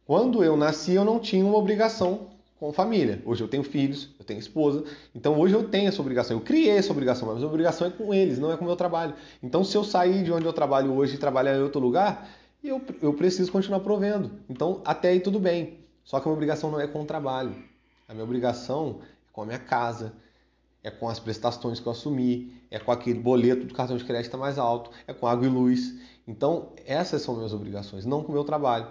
Quando 0.06 0.44
eu 0.44 0.56
nasci, 0.56 0.94
eu 0.94 1.04
não 1.04 1.20
tinha 1.20 1.44
uma 1.44 1.58
obrigação 1.58 2.28
com 2.60 2.72
família. 2.72 3.22
Hoje 3.26 3.44
eu 3.44 3.48
tenho 3.48 3.64
filhos, 3.64 4.10
eu 4.18 4.26
tenho 4.26 4.40
esposa, 4.40 4.84
então 5.14 5.38
hoje 5.40 5.54
eu 5.54 5.68
tenho 5.68 5.88
essa 5.88 6.02
obrigação. 6.02 6.38
Eu 6.38 6.42
criei 6.42 6.78
essa 6.78 6.92
obrigação, 6.92 7.28
mas 7.28 7.44
a 7.44 7.48
obrigação 7.48 7.88
é 7.88 7.90
com 7.90 8.14
eles, 8.14 8.40
não 8.40 8.52
é 8.52 8.58
com 8.58 8.64
o 8.64 8.68
meu 8.68 8.76
trabalho. 8.76 9.14
Então, 9.42 9.64
se 9.64 9.76
eu 9.76 9.84
sair 9.84 10.24
de 10.24 10.32
onde 10.32 10.46
eu 10.46 10.54
trabalho 10.54 10.94
hoje 10.94 11.16
e 11.16 11.18
trabalhar 11.18 11.56
em 11.58 11.62
outro 11.62 11.80
lugar, 11.80 12.30
eu, 12.64 12.82
eu 13.02 13.14
preciso 13.14 13.52
continuar 13.52 13.82
provendo. 13.82 14.32
Então, 14.50 14.82
até 14.86 15.10
aí 15.10 15.20
tudo 15.20 15.40
bem. 15.40 15.80
Só 16.04 16.20
que 16.20 16.28
a 16.28 16.30
minha 16.30 16.36
obrigação 16.36 16.72
não 16.72 16.80
é 16.80 16.88
com 16.88 17.02
o 17.02 17.06
trabalho. 17.06 17.56
A 18.08 18.14
minha 18.14 18.24
obrigação 18.24 19.00
com 19.36 19.42
a 19.42 19.46
minha 19.46 19.60
casa, 19.60 20.14
é 20.82 20.90
com 20.90 21.10
as 21.10 21.20
prestações 21.20 21.82
que 21.82 21.86
eu 21.86 21.92
assumi, 21.92 22.54
é 22.72 22.80
com 22.80 22.90
aquele 22.90 23.20
boleto 23.20 23.66
do 23.66 23.74
cartão 23.74 23.98
de 23.98 24.06
crédito 24.06 24.38
mais 24.38 24.58
alto, 24.58 24.92
é 25.06 25.14
com 25.14 25.28
água 25.28 25.46
e 25.46 25.50
luz. 25.50 25.94
Então, 26.26 26.72
essas 26.86 27.22
são 27.22 27.36
minhas 27.36 27.54
obrigações, 27.54 28.06
não 28.06 28.24
com 28.24 28.30
o 28.30 28.32
meu 28.34 28.46
trabalho. 28.46 28.88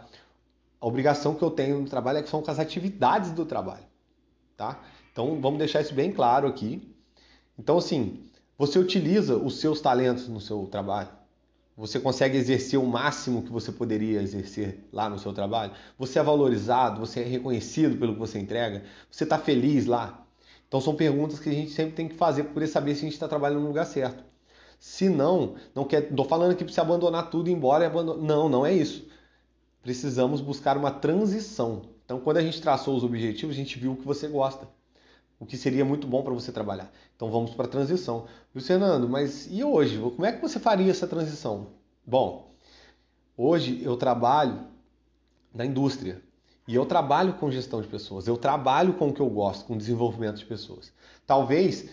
A 0.79 0.87
obrigação 0.87 1.35
que 1.35 1.43
eu 1.43 1.51
tenho 1.51 1.81
no 1.81 1.89
trabalho 1.89 2.19
é 2.19 2.23
que 2.23 2.29
são 2.29 2.43
com 2.43 2.51
as 2.51 2.59
atividades 2.59 3.31
do 3.31 3.47
trabalho, 3.47 3.87
tá? 4.55 4.83
Então, 5.11 5.41
vamos 5.41 5.59
deixar 5.59 5.81
isso 5.81 5.95
bem 5.95 6.13
claro 6.13 6.47
aqui. 6.47 6.95
Então, 7.59 7.79
assim, 7.79 8.29
você 8.59 8.79
utiliza 8.79 9.39
os 9.39 9.61
seus 9.61 9.81
talentos 9.81 10.29
no 10.29 10.43
seu 10.43 10.67
trabalho? 10.67 11.09
Você 11.75 11.99
consegue 11.99 12.37
exercer 12.37 12.79
o 12.79 12.87
máximo 12.87 13.43
que 13.43 13.51
você 13.51 13.73
poderia 13.73 14.21
exercer 14.21 14.87
lá 14.93 15.09
no 15.09 15.19
seu 15.19 15.33
trabalho? 15.33 15.73
Você 15.99 16.19
é 16.19 16.23
valorizado? 16.23 17.01
Você 17.01 17.21
é 17.21 17.25
reconhecido 17.25 17.99
pelo 17.99 18.13
que 18.13 18.19
você 18.19 18.39
entrega? 18.39 18.85
Você 19.11 19.25
está 19.25 19.39
feliz 19.39 19.87
lá? 19.87 20.24
Então 20.75 20.81
são 20.81 20.97
perguntas 20.97 21.39
que 21.39 21.49
a 21.49 21.53
gente 21.53 21.71
sempre 21.71 21.93
tem 21.93 22.09
que 22.09 22.17
fazer 22.17 22.43
para 22.47 22.67
saber 22.67 22.97
se 22.97 23.03
a 23.03 23.05
gente 23.05 23.13
está 23.13 23.29
trabalhando 23.29 23.61
no 23.61 23.69
lugar 23.69 23.87
certo. 23.87 24.25
Se 24.77 25.09
não, 25.09 25.55
não 25.73 25.85
quer, 25.85 26.13
tô 26.13 26.25
falando 26.25 26.57
para 26.57 26.67
você 26.67 26.81
abandonar 26.81 27.31
tudo 27.31 27.49
e 27.49 27.53
ir 27.53 27.55
embora 27.55 27.85
e. 27.85 28.21
Não, 28.21 28.49
não 28.49 28.67
é 28.67 28.73
isso. 28.73 29.07
Precisamos 29.81 30.41
buscar 30.41 30.77
uma 30.77 30.91
transição. 30.91 31.83
Então, 32.05 32.19
quando 32.19 32.39
a 32.39 32.43
gente 32.43 32.61
traçou 32.61 32.97
os 32.97 33.05
objetivos, 33.05 33.55
a 33.55 33.57
gente 33.57 33.79
viu 33.79 33.93
o 33.93 33.97
que 33.97 34.05
você 34.05 34.27
gosta, 34.27 34.67
o 35.39 35.47
que 35.47 35.57
seria 35.57 35.85
muito 35.85 36.09
bom 36.09 36.25
para 36.25 36.35
você 36.35 36.51
trabalhar. 36.51 36.91
Então, 37.15 37.31
vamos 37.31 37.53
para 37.53 37.67
a 37.67 37.69
transição. 37.69 38.27
Fernando, 38.57 39.09
mas 39.09 39.47
e 39.49 39.63
hoje? 39.63 39.97
Como 40.01 40.27
é 40.27 40.33
que 40.33 40.43
você 40.43 40.59
faria 40.59 40.91
essa 40.91 41.07
transição? 41.07 41.69
Bom, 42.05 42.53
hoje 43.37 43.81
eu 43.81 43.97
trabalho 43.97 44.67
na 45.55 45.65
indústria. 45.65 46.21
E 46.67 46.75
eu 46.75 46.87
trabalho 46.87 47.35
com 47.35 47.51
gestão 47.51 47.81
de 47.83 47.89
pessoas, 47.89 48.27
eu 48.27 48.37
trabalho 48.37 48.95
com 48.95 49.09
o 49.09 49.13
que 49.13 49.21
eu 49.21 49.29
gosto, 49.29 49.67
com 49.67 49.77
desenvolvimento 49.77 50.37
de 50.37 50.47
pessoas. 50.47 50.93
Talvez 51.27 51.89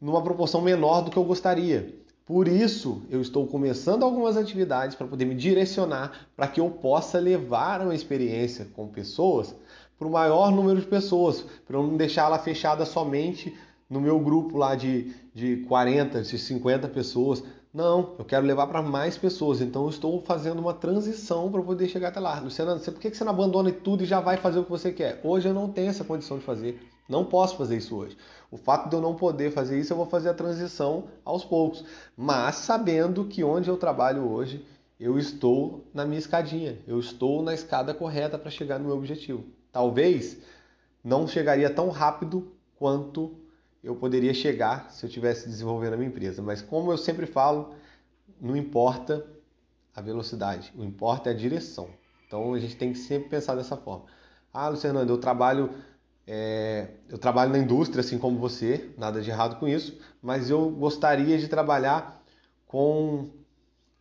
numa 0.00 0.22
proporção 0.22 0.60
menor 0.60 1.02
do 1.02 1.10
que 1.10 1.16
eu 1.16 1.24
gostaria. 1.24 1.94
Por 2.24 2.46
isso, 2.46 3.02
eu 3.10 3.20
estou 3.20 3.46
começando 3.46 4.02
algumas 4.02 4.36
atividades 4.36 4.94
para 4.94 5.06
poder 5.06 5.24
me 5.24 5.34
direcionar 5.34 6.28
para 6.36 6.46
que 6.46 6.60
eu 6.60 6.70
possa 6.70 7.18
levar 7.18 7.80
uma 7.80 7.94
experiência 7.94 8.66
com 8.76 8.86
pessoas 8.86 9.54
para 9.98 10.06
o 10.06 10.10
maior 10.10 10.52
número 10.52 10.80
de 10.80 10.86
pessoas, 10.86 11.44
para 11.66 11.76
eu 11.76 11.82
não 11.82 11.96
deixá-la 11.96 12.38
fechada 12.38 12.84
somente 12.84 13.56
no 13.88 14.00
meu 14.00 14.20
grupo 14.20 14.58
lá 14.58 14.74
de, 14.74 15.12
de 15.34 15.64
40, 15.68 16.22
de 16.22 16.38
50 16.38 16.88
pessoas, 16.88 17.42
não, 17.72 18.14
eu 18.18 18.24
quero 18.24 18.46
levar 18.46 18.66
para 18.66 18.80
mais 18.80 19.18
pessoas. 19.18 19.60
Então 19.60 19.82
eu 19.84 19.90
estou 19.90 20.20
fazendo 20.22 20.58
uma 20.58 20.72
transição 20.72 21.50
para 21.50 21.62
poder 21.62 21.88
chegar 21.88 22.08
até 22.08 22.20
lá. 22.20 22.38
Luciano, 22.40 22.78
por 22.80 22.94
que 22.94 23.14
você 23.14 23.24
não 23.24 23.32
abandona 23.32 23.70
tudo 23.70 24.02
e 24.02 24.06
já 24.06 24.20
vai 24.20 24.36
fazer 24.36 24.58
o 24.58 24.64
que 24.64 24.70
você 24.70 24.92
quer? 24.92 25.20
Hoje 25.22 25.48
eu 25.48 25.54
não 25.54 25.68
tenho 25.70 25.90
essa 25.90 26.04
condição 26.04 26.38
de 26.38 26.44
fazer. 26.44 26.80
Não 27.08 27.24
posso 27.24 27.56
fazer 27.56 27.76
isso 27.76 27.96
hoje. 27.96 28.16
O 28.50 28.56
fato 28.56 28.88
de 28.88 28.96
eu 28.96 29.00
não 29.00 29.14
poder 29.14 29.50
fazer 29.50 29.78
isso, 29.78 29.92
eu 29.92 29.96
vou 29.96 30.06
fazer 30.06 30.30
a 30.30 30.34
transição 30.34 31.04
aos 31.24 31.44
poucos. 31.44 31.84
Mas 32.16 32.56
sabendo 32.56 33.24
que 33.24 33.44
onde 33.44 33.68
eu 33.68 33.76
trabalho 33.76 34.30
hoje, 34.30 34.64
eu 34.98 35.18
estou 35.18 35.84
na 35.92 36.04
minha 36.04 36.18
escadinha. 36.18 36.78
Eu 36.86 36.98
estou 36.98 37.42
na 37.42 37.54
escada 37.54 37.94
correta 37.94 38.38
para 38.38 38.50
chegar 38.50 38.78
no 38.78 38.86
meu 38.86 38.96
objetivo. 38.96 39.44
Talvez 39.70 40.38
não 41.04 41.26
chegaria 41.26 41.70
tão 41.70 41.90
rápido 41.90 42.50
quanto 42.76 43.36
eu 43.88 43.96
poderia 43.96 44.34
chegar 44.34 44.90
se 44.90 45.04
eu 45.04 45.08
tivesse 45.08 45.48
desenvolvendo 45.48 45.94
a 45.94 45.96
minha 45.96 46.10
empresa. 46.10 46.42
Mas 46.42 46.60
como 46.60 46.92
eu 46.92 46.98
sempre 46.98 47.24
falo, 47.24 47.74
não 48.38 48.54
importa 48.54 49.26
a 49.96 50.02
velocidade, 50.02 50.72
o 50.76 50.84
importa 50.84 51.30
é 51.30 51.32
a 51.32 51.36
direção. 51.36 51.88
Então 52.26 52.52
a 52.52 52.58
gente 52.58 52.76
tem 52.76 52.92
que 52.92 52.98
sempre 52.98 53.30
pensar 53.30 53.54
dessa 53.54 53.78
forma. 53.78 54.04
Ah, 54.52 54.68
Luciano, 54.68 55.00
eu 55.00 55.18
trabalho 55.18 55.70
é, 56.26 56.88
eu 57.08 57.16
trabalho 57.16 57.50
na 57.50 57.58
indústria, 57.58 58.00
assim 58.00 58.18
como 58.18 58.38
você, 58.38 58.90
nada 58.98 59.22
de 59.22 59.30
errado 59.30 59.58
com 59.58 59.66
isso, 59.66 59.98
mas 60.20 60.50
eu 60.50 60.70
gostaria 60.70 61.38
de 61.38 61.48
trabalhar 61.48 62.22
com, 62.66 63.30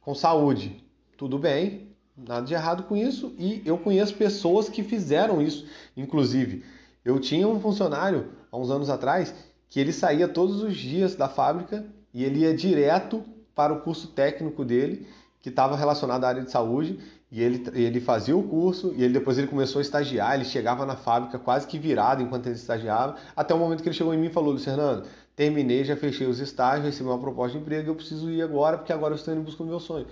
com 0.01 0.13
saúde. 0.13 0.85
Tudo 1.15 1.39
bem, 1.39 1.95
nada 2.17 2.45
de 2.45 2.53
errado 2.53 2.83
com 2.83 2.97
isso, 2.97 3.33
e 3.37 3.61
eu 3.65 3.77
conheço 3.77 4.15
pessoas 4.15 4.67
que 4.67 4.83
fizeram 4.83 5.41
isso. 5.41 5.65
Inclusive, 5.95 6.65
eu 7.05 7.17
tinha 7.17 7.47
um 7.47 7.61
funcionário 7.61 8.33
há 8.51 8.57
uns 8.57 8.69
anos 8.69 8.89
atrás 8.89 9.33
que 9.69 9.79
ele 9.79 9.91
saía 9.91 10.27
todos 10.27 10.61
os 10.61 10.75
dias 10.75 11.15
da 11.15 11.27
fábrica 11.27 11.85
e 12.13 12.23
ele 12.23 12.39
ia 12.39 12.55
direto 12.55 13.23
para 13.53 13.73
o 13.73 13.81
curso 13.81 14.07
técnico 14.09 14.63
dele, 14.63 15.07
que 15.41 15.49
estava 15.49 15.75
relacionado 15.75 16.23
à 16.23 16.27
área 16.29 16.43
de 16.43 16.51
saúde, 16.51 16.99
e 17.31 17.41
ele, 17.41 17.63
ele 17.73 17.99
fazia 17.99 18.35
o 18.35 18.43
curso, 18.43 18.93
e 18.95 19.03
ele, 19.03 19.13
depois 19.13 19.37
ele 19.37 19.47
começou 19.47 19.79
a 19.79 19.81
estagiar, 19.81 20.35
ele 20.35 20.45
chegava 20.45 20.85
na 20.85 20.95
fábrica 20.95 21.37
quase 21.37 21.67
que 21.67 21.77
virado 21.77 22.21
enquanto 22.21 22.45
ele 22.47 22.55
estagiava, 22.55 23.15
até 23.35 23.53
o 23.53 23.57
momento 23.57 23.83
que 23.83 23.89
ele 23.89 23.95
chegou 23.95 24.13
em 24.13 24.17
mim 24.17 24.27
e 24.27 24.31
falou, 24.31 24.57
Fernando, 24.57 25.05
terminei, 25.35 25.83
já 25.83 25.95
fechei 25.95 26.25
os 26.27 26.39
estágios, 26.39 26.85
recebi 26.85 27.09
uma 27.09 27.19
proposta 27.19 27.57
de 27.57 27.63
emprego, 27.63 27.89
eu 27.89 27.95
preciso 27.95 28.29
ir 28.29 28.41
agora, 28.41 28.77
porque 28.77 28.93
agora 28.93 29.13
eu 29.13 29.17
estou 29.17 29.33
indo 29.33 29.41
em 29.41 29.45
busca 29.45 29.63
do 29.63 29.69
meu 29.69 29.79
sonho. 29.79 30.07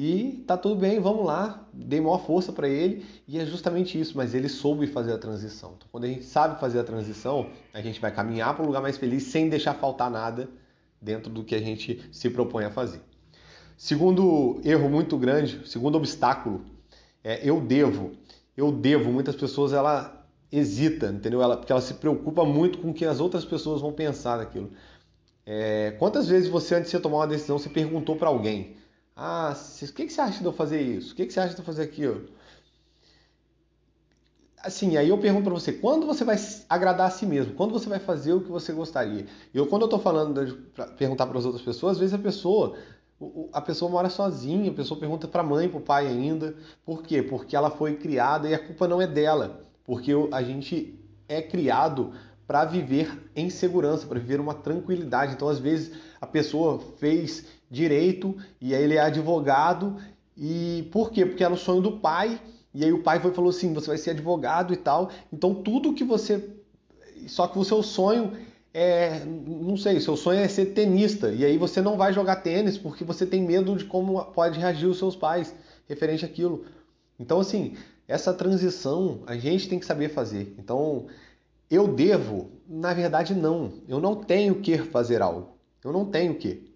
E 0.00 0.44
tá 0.46 0.56
tudo 0.56 0.76
bem, 0.76 1.00
vamos 1.00 1.26
lá. 1.26 1.66
Dei 1.72 2.00
maior 2.00 2.24
força 2.24 2.52
para 2.52 2.68
ele 2.68 3.04
e 3.26 3.36
é 3.36 3.44
justamente 3.44 3.98
isso, 3.98 4.16
mas 4.16 4.32
ele 4.32 4.48
soube 4.48 4.86
fazer 4.86 5.12
a 5.12 5.18
transição. 5.18 5.74
Então, 5.76 5.88
quando 5.90 6.04
a 6.04 6.06
gente 6.06 6.24
sabe 6.24 6.60
fazer 6.60 6.78
a 6.78 6.84
transição, 6.84 7.50
a 7.74 7.80
gente 7.80 8.00
vai 8.00 8.14
caminhar 8.14 8.54
para 8.54 8.62
um 8.62 8.68
lugar 8.68 8.80
mais 8.80 8.96
feliz 8.96 9.24
sem 9.24 9.48
deixar 9.48 9.74
faltar 9.74 10.08
nada 10.08 10.48
dentro 11.02 11.28
do 11.32 11.42
que 11.42 11.52
a 11.52 11.58
gente 11.58 12.00
se 12.12 12.30
propõe 12.30 12.64
a 12.64 12.70
fazer. 12.70 13.00
Segundo 13.76 14.60
erro 14.64 14.88
muito 14.88 15.18
grande, 15.18 15.68
segundo 15.68 15.96
obstáculo, 15.96 16.64
é 17.24 17.40
eu 17.42 17.60
devo. 17.60 18.12
Eu 18.56 18.70
devo. 18.70 19.10
Muitas 19.10 19.34
pessoas 19.34 19.72
ela 19.72 20.24
hesita, 20.52 21.08
entendeu? 21.08 21.42
Ela, 21.42 21.56
porque 21.56 21.72
ela 21.72 21.82
se 21.82 21.94
preocupa 21.94 22.44
muito 22.44 22.78
com 22.78 22.90
o 22.90 22.94
que 22.94 23.04
as 23.04 23.18
outras 23.18 23.44
pessoas 23.44 23.80
vão 23.80 23.92
pensar 23.92 24.36
daquilo. 24.36 24.70
É, 25.44 25.96
quantas 25.98 26.28
vezes 26.28 26.48
você, 26.48 26.76
antes 26.76 26.88
de 26.88 26.96
você 26.96 27.02
tomar 27.02 27.16
uma 27.16 27.26
decisão, 27.26 27.58
se 27.58 27.68
perguntou 27.68 28.14
para 28.14 28.28
alguém? 28.28 28.76
Ah, 29.20 29.52
o 29.52 29.92
que, 29.94 30.06
que 30.06 30.12
você 30.12 30.20
acha 30.20 30.38
de 30.38 30.44
eu 30.44 30.52
fazer 30.52 30.80
isso? 30.80 31.12
O 31.12 31.16
que, 31.16 31.26
que 31.26 31.32
você 31.32 31.40
acha 31.40 31.52
de 31.52 31.60
eu 31.60 31.64
fazer 31.64 31.82
aquilo? 31.82 32.28
Assim, 34.62 34.96
aí 34.96 35.08
eu 35.08 35.18
pergunto 35.18 35.44
para 35.44 35.54
você, 35.54 35.72
quando 35.72 36.06
você 36.06 36.22
vai 36.24 36.36
agradar 36.68 37.08
a 37.08 37.10
si 37.10 37.26
mesmo? 37.26 37.54
Quando 37.54 37.72
você 37.72 37.88
vai 37.88 37.98
fazer 37.98 38.32
o 38.32 38.40
que 38.40 38.48
você 38.48 38.72
gostaria? 38.72 39.26
Eu, 39.52 39.66
quando 39.66 39.82
eu 39.82 39.86
estou 39.86 39.98
falando 39.98 40.46
de 40.46 40.52
pra 40.52 40.86
perguntar 40.86 41.26
para 41.26 41.36
as 41.36 41.44
outras 41.44 41.64
pessoas, 41.64 41.92
às 41.92 41.98
vezes 41.98 42.14
a 42.14 42.18
pessoa, 42.18 42.76
a 43.52 43.60
pessoa 43.60 43.90
mora 43.90 44.08
sozinha, 44.08 44.70
a 44.70 44.74
pessoa 44.74 45.00
pergunta 45.00 45.26
para 45.26 45.40
a 45.40 45.44
mãe, 45.44 45.68
para 45.68 45.78
o 45.78 45.82
pai 45.82 46.06
ainda. 46.06 46.54
Por 46.84 47.02
quê? 47.02 47.20
Porque 47.20 47.56
ela 47.56 47.70
foi 47.70 47.96
criada 47.96 48.48
e 48.48 48.54
a 48.54 48.58
culpa 48.58 48.86
não 48.86 49.02
é 49.02 49.06
dela. 49.06 49.64
Porque 49.84 50.12
a 50.30 50.42
gente 50.44 50.96
é 51.28 51.42
criado 51.42 52.12
para 52.46 52.64
viver 52.64 53.30
em 53.34 53.50
segurança, 53.50 54.06
para 54.06 54.20
viver 54.20 54.38
uma 54.38 54.54
tranquilidade. 54.54 55.34
Então, 55.34 55.48
às 55.48 55.58
vezes, 55.58 55.92
a 56.20 56.26
pessoa 56.26 56.78
fez 56.98 57.57
direito 57.70 58.36
e 58.60 58.74
aí 58.74 58.82
ele 58.82 58.94
é 58.94 59.00
advogado. 59.00 59.96
E 60.36 60.88
por 60.92 61.10
quê? 61.10 61.26
Porque 61.26 61.44
era 61.44 61.52
o 61.52 61.56
sonho 61.56 61.82
do 61.82 61.98
pai. 61.98 62.40
E 62.74 62.84
aí 62.84 62.92
o 62.92 63.02
pai 63.02 63.20
foi 63.20 63.32
falou 63.32 63.50
assim: 63.50 63.72
você 63.72 63.88
vai 63.88 63.98
ser 63.98 64.10
advogado 64.10 64.72
e 64.72 64.76
tal. 64.76 65.10
Então, 65.32 65.54
tudo 65.54 65.94
que 65.94 66.04
você. 66.04 66.48
Só 67.26 67.46
que 67.46 67.58
o 67.58 67.64
seu 67.64 67.82
sonho 67.82 68.32
é. 68.72 69.20
Não 69.24 69.76
sei, 69.76 70.00
seu 70.00 70.16
sonho 70.16 70.40
é 70.40 70.48
ser 70.48 70.66
tenista. 70.66 71.30
E 71.32 71.44
aí 71.44 71.58
você 71.58 71.80
não 71.80 71.96
vai 71.96 72.12
jogar 72.12 72.36
tênis 72.36 72.78
porque 72.78 73.04
você 73.04 73.26
tem 73.26 73.42
medo 73.42 73.74
de 73.76 73.84
como 73.84 74.24
pode 74.26 74.58
reagir 74.58 74.86
os 74.86 74.98
seus 74.98 75.16
pais 75.16 75.54
referente 75.88 76.24
àquilo. 76.24 76.64
Então, 77.18 77.40
assim, 77.40 77.74
essa 78.06 78.32
transição 78.32 79.22
a 79.26 79.36
gente 79.36 79.68
tem 79.68 79.78
que 79.78 79.86
saber 79.86 80.10
fazer. 80.10 80.54
Então, 80.58 81.06
eu 81.70 81.88
devo? 81.88 82.50
Na 82.68 82.94
verdade, 82.94 83.34
não. 83.34 83.72
Eu 83.88 83.98
não 83.98 84.14
tenho 84.14 84.56
que 84.56 84.78
fazer 84.78 85.20
algo. 85.20 85.48
Eu 85.84 85.92
não 85.92 86.04
tenho 86.04 86.34
que. 86.34 86.67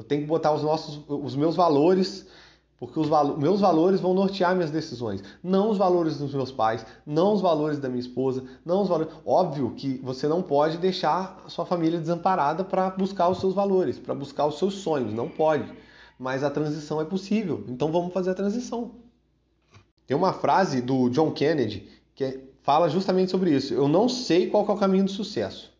Eu 0.00 0.04
tenho 0.04 0.22
que 0.22 0.26
botar 0.26 0.50
os, 0.52 0.62
nossos, 0.62 0.98
os 1.06 1.36
meus 1.36 1.54
valores, 1.54 2.26
porque 2.78 2.98
os 2.98 3.06
valo, 3.06 3.36
meus 3.36 3.60
valores 3.60 4.00
vão 4.00 4.14
nortear 4.14 4.54
minhas 4.54 4.70
decisões. 4.70 5.22
Não 5.44 5.68
os 5.68 5.76
valores 5.76 6.16
dos 6.16 6.32
meus 6.32 6.50
pais, 6.50 6.86
não 7.04 7.34
os 7.34 7.42
valores 7.42 7.78
da 7.78 7.86
minha 7.86 8.00
esposa, 8.00 8.42
não 8.64 8.80
os 8.80 8.88
valores. 8.88 9.12
Óbvio 9.26 9.74
que 9.76 10.00
você 10.02 10.26
não 10.26 10.40
pode 10.40 10.78
deixar 10.78 11.42
a 11.44 11.50
sua 11.50 11.66
família 11.66 12.00
desamparada 12.00 12.64
para 12.64 12.88
buscar 12.88 13.28
os 13.28 13.40
seus 13.40 13.52
valores, 13.52 13.98
para 13.98 14.14
buscar 14.14 14.46
os 14.46 14.58
seus 14.58 14.76
sonhos. 14.76 15.12
Não 15.12 15.28
pode. 15.28 15.70
Mas 16.18 16.42
a 16.42 16.48
transição 16.48 16.98
é 16.98 17.04
possível. 17.04 17.62
Então 17.68 17.92
vamos 17.92 18.14
fazer 18.14 18.30
a 18.30 18.34
transição. 18.34 18.92
Tem 20.06 20.16
uma 20.16 20.32
frase 20.32 20.80
do 20.80 21.10
John 21.10 21.30
Kennedy 21.30 21.90
que 22.14 22.24
é 22.24 22.40
fala 22.62 22.88
justamente 22.88 23.30
sobre 23.30 23.54
isso. 23.54 23.74
Eu 23.74 23.86
não 23.86 24.08
sei 24.08 24.48
qual 24.48 24.66
é 24.66 24.72
o 24.72 24.76
caminho 24.78 25.04
do 25.04 25.10
sucesso, 25.10 25.70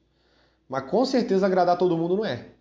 mas 0.69 0.91
com 0.91 1.07
certeza 1.07 1.47
agradar 1.47 1.79
todo 1.79 1.97
mundo 1.97 2.17
não 2.19 2.25
é. 2.27 2.60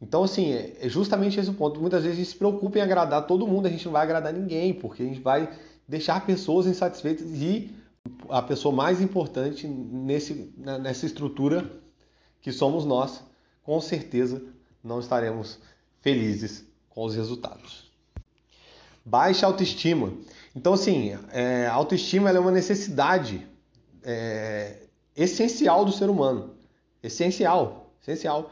Então, 0.00 0.22
assim, 0.22 0.52
é, 0.52 0.88
justamente 0.88 1.38
esse 1.38 1.50
o 1.50 1.54
ponto. 1.54 1.80
Muitas 1.80 2.02
vezes 2.02 2.16
a 2.16 2.20
gente 2.20 2.30
se 2.30 2.36
preocupa 2.36 2.78
em 2.78 2.82
agradar 2.82 3.26
todo 3.26 3.46
mundo, 3.46 3.66
a 3.66 3.70
gente 3.70 3.84
não 3.84 3.92
vai 3.92 4.02
agradar 4.02 4.32
ninguém, 4.32 4.72
porque 4.72 5.02
a 5.02 5.06
gente 5.06 5.20
vai 5.20 5.50
deixar 5.86 6.24
pessoas 6.24 6.66
insatisfeitas 6.66 7.26
e 7.34 7.70
a 8.28 8.40
pessoa 8.42 8.74
mais 8.74 9.00
importante 9.00 9.66
nesse, 9.66 10.52
nessa 10.56 11.06
estrutura 11.06 11.70
que 12.40 12.52
somos 12.52 12.84
nós, 12.84 13.22
com 13.62 13.80
certeza 13.80 14.42
não 14.82 15.00
estaremos 15.00 15.58
felizes 16.00 16.64
com 16.88 17.04
os 17.04 17.14
resultados. 17.14 17.90
Baixa 19.04 19.46
autoestima. 19.46 20.12
Então, 20.54 20.74
assim, 20.74 21.18
é, 21.32 21.66
a 21.66 21.72
autoestima 21.72 22.30
é 22.30 22.38
uma 22.38 22.50
necessidade 22.50 23.46
é, 24.02 24.82
essencial 25.16 25.84
do 25.84 25.92
ser 25.92 26.08
humano. 26.10 26.54
Essencial, 27.02 27.92
essencial. 28.02 28.50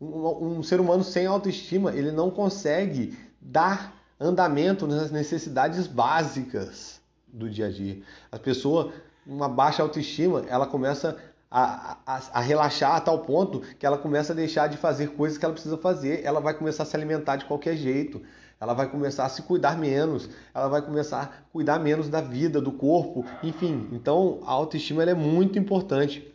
Um, 0.00 0.58
um, 0.58 0.62
ser 0.62 0.80
humano 0.80 1.02
sem 1.02 1.26
autoestima, 1.26 1.92
ele 1.94 2.12
não 2.12 2.30
consegue 2.30 3.16
dar 3.40 3.94
andamento 4.20 4.86
nas 4.86 5.10
necessidades 5.10 5.86
básicas 5.86 7.00
do 7.26 7.48
dia 7.48 7.66
a 7.66 7.70
dia. 7.70 8.02
A 8.30 8.38
pessoa, 8.38 8.92
uma 9.26 9.48
baixa 9.48 9.82
autoestima, 9.82 10.44
ela 10.48 10.66
começa 10.66 11.16
a, 11.50 11.96
a, 12.06 12.20
a, 12.34 12.40
relaxar 12.40 12.96
a 12.96 13.00
tal 13.00 13.20
ponto 13.20 13.60
que 13.78 13.86
ela 13.86 13.98
começa 13.98 14.32
a 14.32 14.36
deixar 14.36 14.68
de 14.68 14.76
fazer 14.76 15.12
coisas 15.12 15.38
que 15.38 15.44
ela 15.44 15.54
precisa 15.54 15.76
fazer, 15.76 16.24
ela 16.24 16.40
vai 16.40 16.54
começar 16.54 16.82
a 16.82 16.86
se 16.86 16.96
alimentar 16.96 17.36
de 17.36 17.44
qualquer 17.44 17.76
jeito, 17.76 18.20
ela 18.60 18.74
vai 18.74 18.88
começar 18.88 19.26
a 19.26 19.28
se 19.28 19.42
cuidar 19.42 19.78
menos, 19.78 20.28
ela 20.54 20.68
vai 20.68 20.82
começar 20.82 21.22
a 21.22 21.50
cuidar 21.52 21.78
menos 21.78 22.08
da 22.08 22.20
vida, 22.20 22.60
do 22.60 22.72
corpo, 22.72 23.24
enfim. 23.42 23.88
Então 23.92 24.40
a 24.46 24.52
autoestima 24.52 25.02
é 25.04 25.14
muito 25.14 25.58
importante. 25.58 26.34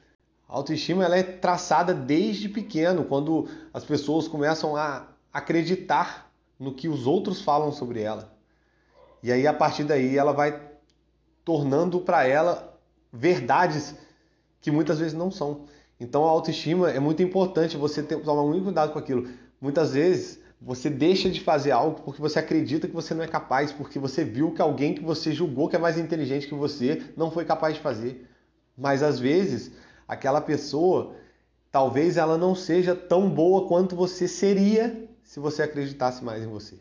A 0.51 0.55
autoestima 0.57 1.05
ela 1.05 1.15
é 1.15 1.23
traçada 1.23 1.93
desde 1.93 2.49
pequeno, 2.49 3.05
quando 3.05 3.47
as 3.73 3.85
pessoas 3.85 4.27
começam 4.27 4.75
a 4.75 5.07
acreditar 5.31 6.29
no 6.59 6.73
que 6.73 6.89
os 6.89 7.07
outros 7.07 7.41
falam 7.41 7.71
sobre 7.71 8.01
ela. 8.01 8.35
E 9.23 9.31
aí 9.31 9.47
a 9.47 9.53
partir 9.53 9.85
daí 9.85 10.17
ela 10.17 10.33
vai 10.33 10.61
tornando 11.45 12.01
para 12.01 12.27
ela 12.27 12.77
verdades 13.13 13.95
que 14.59 14.69
muitas 14.69 14.99
vezes 14.99 15.13
não 15.13 15.31
são. 15.31 15.67
Então 15.97 16.25
a 16.25 16.29
autoestima 16.29 16.91
é 16.91 16.99
muito 16.99 17.23
importante 17.23 17.77
você 17.77 18.03
ter, 18.03 18.17
tomar 18.17 18.43
muito 18.43 18.65
cuidado 18.65 18.91
com 18.91 18.99
aquilo. 18.99 19.29
Muitas 19.61 19.93
vezes 19.93 20.41
você 20.61 20.89
deixa 20.89 21.29
de 21.29 21.39
fazer 21.39 21.71
algo 21.71 22.01
porque 22.01 22.21
você 22.21 22.39
acredita 22.39 22.89
que 22.89 22.93
você 22.93 23.13
não 23.13 23.23
é 23.23 23.27
capaz, 23.27 23.71
porque 23.71 23.97
você 23.97 24.25
viu 24.25 24.51
que 24.51 24.61
alguém 24.61 24.95
que 24.95 25.03
você 25.03 25.31
julgou 25.31 25.69
que 25.69 25.77
é 25.77 25.79
mais 25.79 25.97
inteligente 25.97 26.45
que 26.45 26.53
você 26.53 27.01
não 27.15 27.31
foi 27.31 27.45
capaz 27.45 27.75
de 27.75 27.79
fazer. 27.79 28.27
Mas 28.77 29.01
às 29.01 29.17
vezes, 29.17 29.71
aquela 30.11 30.41
pessoa, 30.41 31.15
talvez 31.71 32.17
ela 32.17 32.37
não 32.37 32.53
seja 32.53 32.93
tão 32.93 33.29
boa 33.29 33.65
quanto 33.65 33.95
você 33.95 34.27
seria 34.27 35.07
se 35.23 35.39
você 35.39 35.63
acreditasse 35.63 36.21
mais 36.21 36.43
em 36.43 36.47
você. 36.47 36.75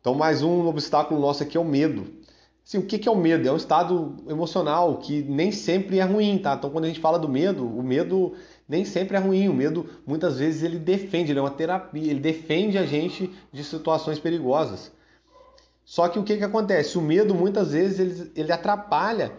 Então, 0.00 0.14
mais 0.14 0.42
um 0.42 0.66
obstáculo 0.66 1.20
nosso 1.20 1.42
aqui 1.42 1.54
é 1.54 1.60
o 1.60 1.64
medo. 1.64 2.06
Assim, 2.66 2.78
o 2.78 2.82
que 2.82 3.06
é 3.06 3.12
o 3.12 3.14
medo? 3.14 3.46
É 3.46 3.52
um 3.52 3.58
estado 3.58 4.16
emocional 4.26 4.96
que 4.96 5.22
nem 5.22 5.52
sempre 5.52 5.98
é 5.98 6.04
ruim, 6.04 6.38
tá? 6.38 6.54
Então, 6.54 6.70
quando 6.70 6.86
a 6.86 6.88
gente 6.88 6.98
fala 6.98 7.18
do 7.18 7.28
medo, 7.28 7.66
o 7.66 7.82
medo 7.82 8.32
nem 8.66 8.82
sempre 8.86 9.18
é 9.18 9.20
ruim. 9.20 9.50
O 9.50 9.52
medo, 9.52 9.86
muitas 10.06 10.38
vezes, 10.38 10.62
ele 10.62 10.78
defende, 10.78 11.30
ele 11.30 11.38
é 11.38 11.42
uma 11.42 11.50
terapia, 11.50 12.10
ele 12.10 12.20
defende 12.20 12.78
a 12.78 12.86
gente 12.86 13.30
de 13.52 13.62
situações 13.62 14.18
perigosas. 14.18 14.90
Só 15.84 16.08
que 16.08 16.18
o 16.18 16.24
que, 16.24 16.38
que 16.38 16.44
acontece? 16.44 16.96
O 16.96 17.02
medo, 17.02 17.34
muitas 17.34 17.72
vezes, 17.72 18.00
ele, 18.00 18.32
ele 18.34 18.52
atrapalha 18.52 19.34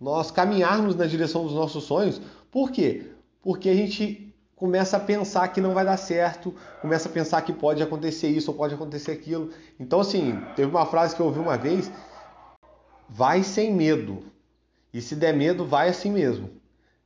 nós 0.00 0.30
caminharmos 0.30 0.94
na 0.94 1.06
direção 1.06 1.44
dos 1.44 1.54
nossos 1.54 1.84
sonhos. 1.84 2.20
Por 2.50 2.70
quê? 2.70 3.10
Porque 3.42 3.68
a 3.68 3.74
gente 3.74 4.34
começa 4.54 4.96
a 4.96 5.00
pensar 5.00 5.48
que 5.48 5.60
não 5.60 5.74
vai 5.74 5.84
dar 5.84 5.96
certo, 5.96 6.54
começa 6.80 7.08
a 7.08 7.12
pensar 7.12 7.42
que 7.42 7.52
pode 7.52 7.82
acontecer 7.82 8.28
isso 8.28 8.50
ou 8.50 8.56
pode 8.56 8.74
acontecer 8.74 9.12
aquilo. 9.12 9.50
Então, 9.78 10.00
assim, 10.00 10.40
teve 10.56 10.70
uma 10.70 10.86
frase 10.86 11.14
que 11.14 11.20
eu 11.20 11.26
ouvi 11.26 11.38
uma 11.38 11.56
vez: 11.56 11.90
vai 13.08 13.42
sem 13.42 13.72
medo. 13.72 14.24
E 14.92 15.00
se 15.00 15.14
der 15.14 15.34
medo, 15.34 15.64
vai 15.64 15.90
assim 15.90 16.10
mesmo. 16.10 16.50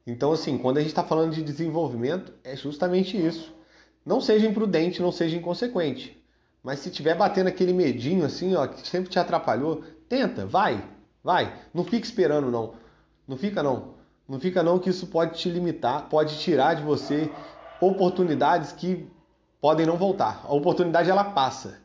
Então, 0.07 0.33
assim, 0.33 0.57
quando 0.57 0.79
a 0.79 0.81
gente 0.81 0.91
está 0.91 1.03
falando 1.03 1.35
de 1.35 1.43
desenvolvimento, 1.43 2.33
é 2.45 2.57
justamente 2.57 3.17
isso. 3.17 3.53
Não 4.07 4.21
seja 4.21 4.47
imprudente, 4.47 5.03
não 5.03 5.13
seja 5.13 5.37
inconsequente. 5.37 6.17
Mas 6.63 6.81
se 6.81 6.91
tiver 6.91 7.15
batendo 7.15 7.49
aquele 7.49 7.73
medinho 7.73 8.25
assim, 8.25 8.55
ó, 8.55 8.67
que 8.67 8.87
sempre 8.87 9.11
te 9.11 9.19
atrapalhou, 9.19 9.83
tenta, 10.09 10.47
vai, 10.47 10.85
vai. 11.23 11.55
Não 11.73 11.85
fica 11.85 12.05
esperando, 12.07 12.51
não. 12.51 12.75
Não 13.31 13.37
fica, 13.37 13.63
não. 13.63 13.95
Não 14.29 14.41
fica, 14.41 14.61
não, 14.61 14.77
que 14.81 14.91
isso 14.91 15.07
pode 15.07 15.39
te 15.39 15.49
limitar, 15.49 16.09
pode 16.09 16.37
tirar 16.41 16.75
de 16.75 16.83
você 16.83 17.31
oportunidades 17.81 18.73
que 18.73 19.09
podem 19.61 19.87
não 19.87 19.97
voltar. 19.97 20.45
A 20.45 20.53
oportunidade, 20.53 21.09
ela 21.09 21.23
passa. 21.23 21.79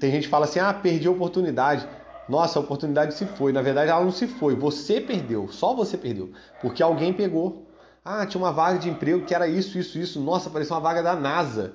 Tem 0.00 0.10
gente 0.10 0.22
que 0.24 0.30
fala 0.30 0.46
assim, 0.46 0.60
ah, 0.60 0.72
perdi 0.72 1.06
a 1.06 1.10
oportunidade. 1.10 1.86
Nossa, 2.26 2.58
a 2.58 2.62
oportunidade 2.62 3.12
se 3.12 3.26
foi. 3.26 3.52
Na 3.52 3.60
verdade, 3.60 3.90
ela 3.90 4.02
não 4.02 4.10
se 4.10 4.26
foi. 4.26 4.54
Você 4.56 4.98
perdeu. 4.98 5.46
Só 5.48 5.74
você 5.74 5.98
perdeu. 5.98 6.32
Porque 6.62 6.82
alguém 6.82 7.12
pegou. 7.12 7.66
Ah, 8.02 8.24
tinha 8.24 8.42
uma 8.42 8.52
vaga 8.52 8.78
de 8.78 8.88
emprego 8.88 9.26
que 9.26 9.34
era 9.34 9.46
isso, 9.46 9.78
isso, 9.78 9.98
isso. 9.98 10.18
Nossa, 10.22 10.48
parecia 10.48 10.74
uma 10.74 10.80
vaga 10.80 11.02
da 11.02 11.14
NASA. 11.14 11.74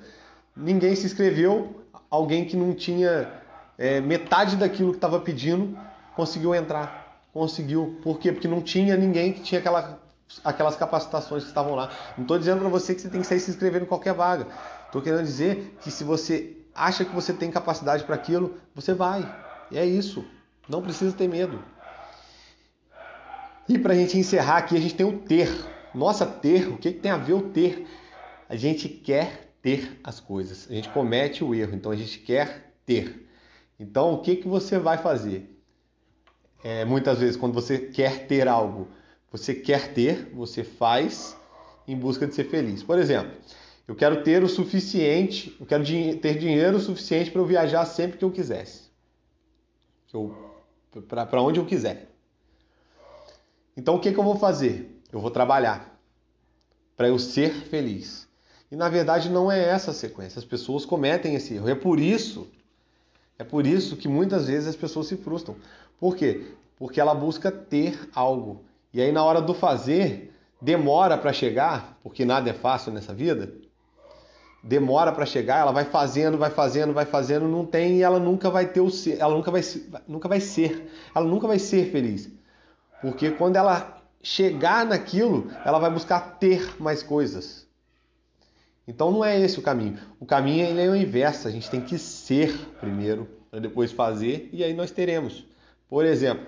Ninguém 0.56 0.96
se 0.96 1.06
inscreveu. 1.06 1.84
Alguém 2.10 2.46
que 2.46 2.56
não 2.56 2.74
tinha 2.74 3.32
é, 3.78 4.00
metade 4.00 4.56
daquilo 4.56 4.90
que 4.90 4.98
estava 4.98 5.20
pedindo 5.20 5.78
conseguiu 6.16 6.52
entrar. 6.52 7.01
Conseguiu. 7.32 7.98
Por 8.02 8.18
quê? 8.18 8.30
Porque 8.30 8.46
não 8.46 8.60
tinha 8.60 8.96
ninguém 8.96 9.32
que 9.32 9.40
tinha 9.40 9.58
aquela, 9.58 10.00
aquelas 10.44 10.76
capacitações 10.76 11.42
que 11.44 11.48
estavam 11.48 11.74
lá. 11.74 11.90
Não 12.16 12.24
estou 12.24 12.38
dizendo 12.38 12.60
para 12.60 12.68
você 12.68 12.94
que 12.94 13.00
você 13.00 13.08
tem 13.08 13.20
que 13.20 13.26
sair 13.26 13.40
se 13.40 13.50
inscrevendo 13.50 13.84
em 13.84 13.88
qualquer 13.88 14.14
vaga. 14.14 14.46
Estou 14.86 15.00
querendo 15.00 15.24
dizer 15.24 15.76
que 15.80 15.90
se 15.90 16.04
você 16.04 16.56
acha 16.74 17.04
que 17.04 17.14
você 17.14 17.32
tem 17.32 17.50
capacidade 17.50 18.04
para 18.04 18.14
aquilo, 18.14 18.54
você 18.74 18.92
vai. 18.92 19.24
É 19.72 19.84
isso. 19.84 20.24
Não 20.68 20.82
precisa 20.82 21.16
ter 21.16 21.28
medo. 21.28 21.62
E 23.68 23.78
para 23.78 23.94
a 23.94 23.96
gente 23.96 24.18
encerrar 24.18 24.58
aqui, 24.58 24.76
a 24.76 24.80
gente 24.80 24.94
tem 24.94 25.06
o 25.06 25.18
ter. 25.18 25.48
Nossa, 25.94 26.26
ter, 26.26 26.68
o 26.68 26.76
que, 26.76 26.92
que 26.92 27.00
tem 27.00 27.10
a 27.10 27.16
ver 27.16 27.34
o 27.34 27.50
ter? 27.50 27.86
A 28.48 28.56
gente 28.56 28.88
quer 28.88 29.54
ter 29.62 30.00
as 30.02 30.20
coisas. 30.20 30.66
A 30.70 30.74
gente 30.74 30.88
comete 30.90 31.44
o 31.44 31.54
erro, 31.54 31.74
então 31.74 31.92
a 31.92 31.96
gente 31.96 32.18
quer 32.18 32.74
ter. 32.84 33.28
Então, 33.78 34.12
o 34.12 34.20
que, 34.20 34.36
que 34.36 34.48
você 34.48 34.78
vai 34.78 34.98
fazer? 34.98 35.51
É, 36.62 36.84
muitas 36.84 37.18
vezes, 37.18 37.36
quando 37.36 37.52
você 37.52 37.78
quer 37.78 38.26
ter 38.26 38.46
algo, 38.46 38.88
você 39.30 39.54
quer 39.54 39.92
ter, 39.92 40.30
você 40.32 40.62
faz 40.62 41.36
em 41.86 41.96
busca 41.96 42.26
de 42.26 42.34
ser 42.34 42.44
feliz. 42.44 42.82
Por 42.82 42.98
exemplo, 42.98 43.32
eu 43.88 43.96
quero 43.96 44.22
ter 44.22 44.42
o 44.42 44.48
suficiente, 44.48 45.56
eu 45.58 45.66
quero 45.66 45.84
ter 45.84 46.38
dinheiro 46.38 46.78
suficiente 46.78 47.30
para 47.30 47.40
eu 47.40 47.46
viajar 47.46 47.84
sempre 47.84 48.18
que 48.18 48.24
eu 48.24 48.30
quisesse. 48.30 48.90
Para 51.08 51.42
onde 51.42 51.58
eu 51.58 51.66
quiser. 51.66 52.10
Então 53.76 53.96
o 53.96 54.00
que, 54.00 54.12
que 54.12 54.18
eu 54.18 54.24
vou 54.24 54.36
fazer? 54.36 55.00
Eu 55.10 55.20
vou 55.20 55.30
trabalhar 55.30 55.98
para 56.96 57.08
eu 57.08 57.18
ser 57.18 57.50
feliz. 57.50 58.28
E 58.70 58.76
na 58.76 58.88
verdade 58.88 59.28
não 59.28 59.50
é 59.50 59.62
essa 59.62 59.90
a 59.90 59.94
sequência. 59.94 60.38
As 60.38 60.44
pessoas 60.44 60.84
cometem 60.84 61.34
esse 61.34 61.54
erro. 61.54 61.68
É 61.68 61.74
por 61.74 61.98
isso, 61.98 62.48
é 63.38 63.44
por 63.44 63.66
isso 63.66 63.96
que 63.96 64.08
muitas 64.08 64.46
vezes 64.46 64.68
as 64.68 64.76
pessoas 64.76 65.06
se 65.06 65.16
frustram. 65.16 65.56
Por 66.02 66.16
quê? 66.16 66.46
Porque 66.76 67.00
ela 67.00 67.14
busca 67.14 67.52
ter 67.52 68.10
algo 68.12 68.64
E 68.92 69.00
aí 69.00 69.12
na 69.12 69.22
hora 69.22 69.40
do 69.40 69.54
fazer, 69.54 70.34
demora 70.60 71.16
para 71.16 71.32
chegar, 71.32 71.96
porque 72.02 72.24
nada 72.24 72.50
é 72.50 72.52
fácil 72.52 72.92
nessa 72.92 73.14
vida. 73.14 73.54
Demora 74.64 75.12
para 75.12 75.24
chegar, 75.24 75.60
ela 75.60 75.70
vai 75.70 75.84
fazendo, 75.84 76.36
vai 76.36 76.50
fazendo, 76.50 76.92
vai 76.92 77.04
fazendo, 77.04 77.46
não 77.46 77.64
tem 77.64 77.98
e 77.98 78.02
ela 78.02 78.18
nunca 78.18 78.50
vai 78.50 78.66
ter 78.66 78.80
o 78.80 78.90
ser, 78.90 79.20
ela 79.20 79.32
nunca 79.32 79.52
vai, 79.52 79.62
nunca 80.08 80.28
vai 80.28 80.40
ser, 80.40 80.90
ela 81.14 81.24
nunca 81.24 81.46
vai 81.46 81.60
ser 81.60 81.92
feliz. 81.92 82.28
Porque 83.00 83.30
quando 83.30 83.54
ela 83.54 84.02
chegar 84.20 84.84
naquilo, 84.84 85.52
ela 85.64 85.78
vai 85.78 85.90
buscar 85.90 86.36
ter 86.40 86.80
mais 86.80 87.00
coisas. 87.00 87.64
Então 88.88 89.12
não 89.12 89.24
é 89.24 89.38
esse 89.40 89.56
o 89.56 89.62
caminho. 89.62 90.00
O 90.18 90.26
caminho 90.26 90.80
é 90.80 90.88
o 90.88 90.96
inverso. 90.96 91.46
A 91.46 91.50
gente 91.52 91.70
tem 91.70 91.80
que 91.80 91.96
ser 91.96 92.52
primeiro 92.80 93.28
para 93.48 93.60
depois 93.60 93.92
fazer 93.92 94.50
e 94.52 94.64
aí 94.64 94.74
nós 94.74 94.90
teremos. 94.90 95.51
Por 95.92 96.06
exemplo, 96.06 96.46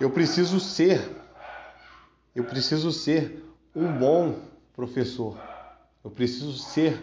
eu 0.00 0.10
preciso 0.10 0.58
ser, 0.58 1.00
eu 2.34 2.42
preciso 2.42 2.90
ser 2.90 3.44
um 3.72 3.96
bom 3.96 4.34
professor. 4.74 5.38
Eu 6.02 6.10
preciso 6.10 6.58
ser 6.58 7.00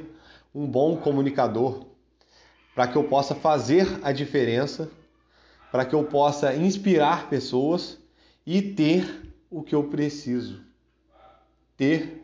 um 0.54 0.68
bom 0.68 0.98
comunicador 0.98 1.86
para 2.76 2.90
que 2.90 2.98
eu 2.98 3.06
possa 3.06 3.34
fazer 3.34 3.88
a 4.04 4.12
diferença, 4.12 4.92
para 5.72 5.86
que 5.86 5.96
eu 5.96 6.04
possa 6.04 6.54
inspirar 6.54 7.30
pessoas 7.30 7.98
e 8.46 8.62
ter 8.62 9.32
o 9.50 9.64
que 9.64 9.76
eu 9.76 9.86
preciso. 9.86 10.62
Ter 11.78 12.22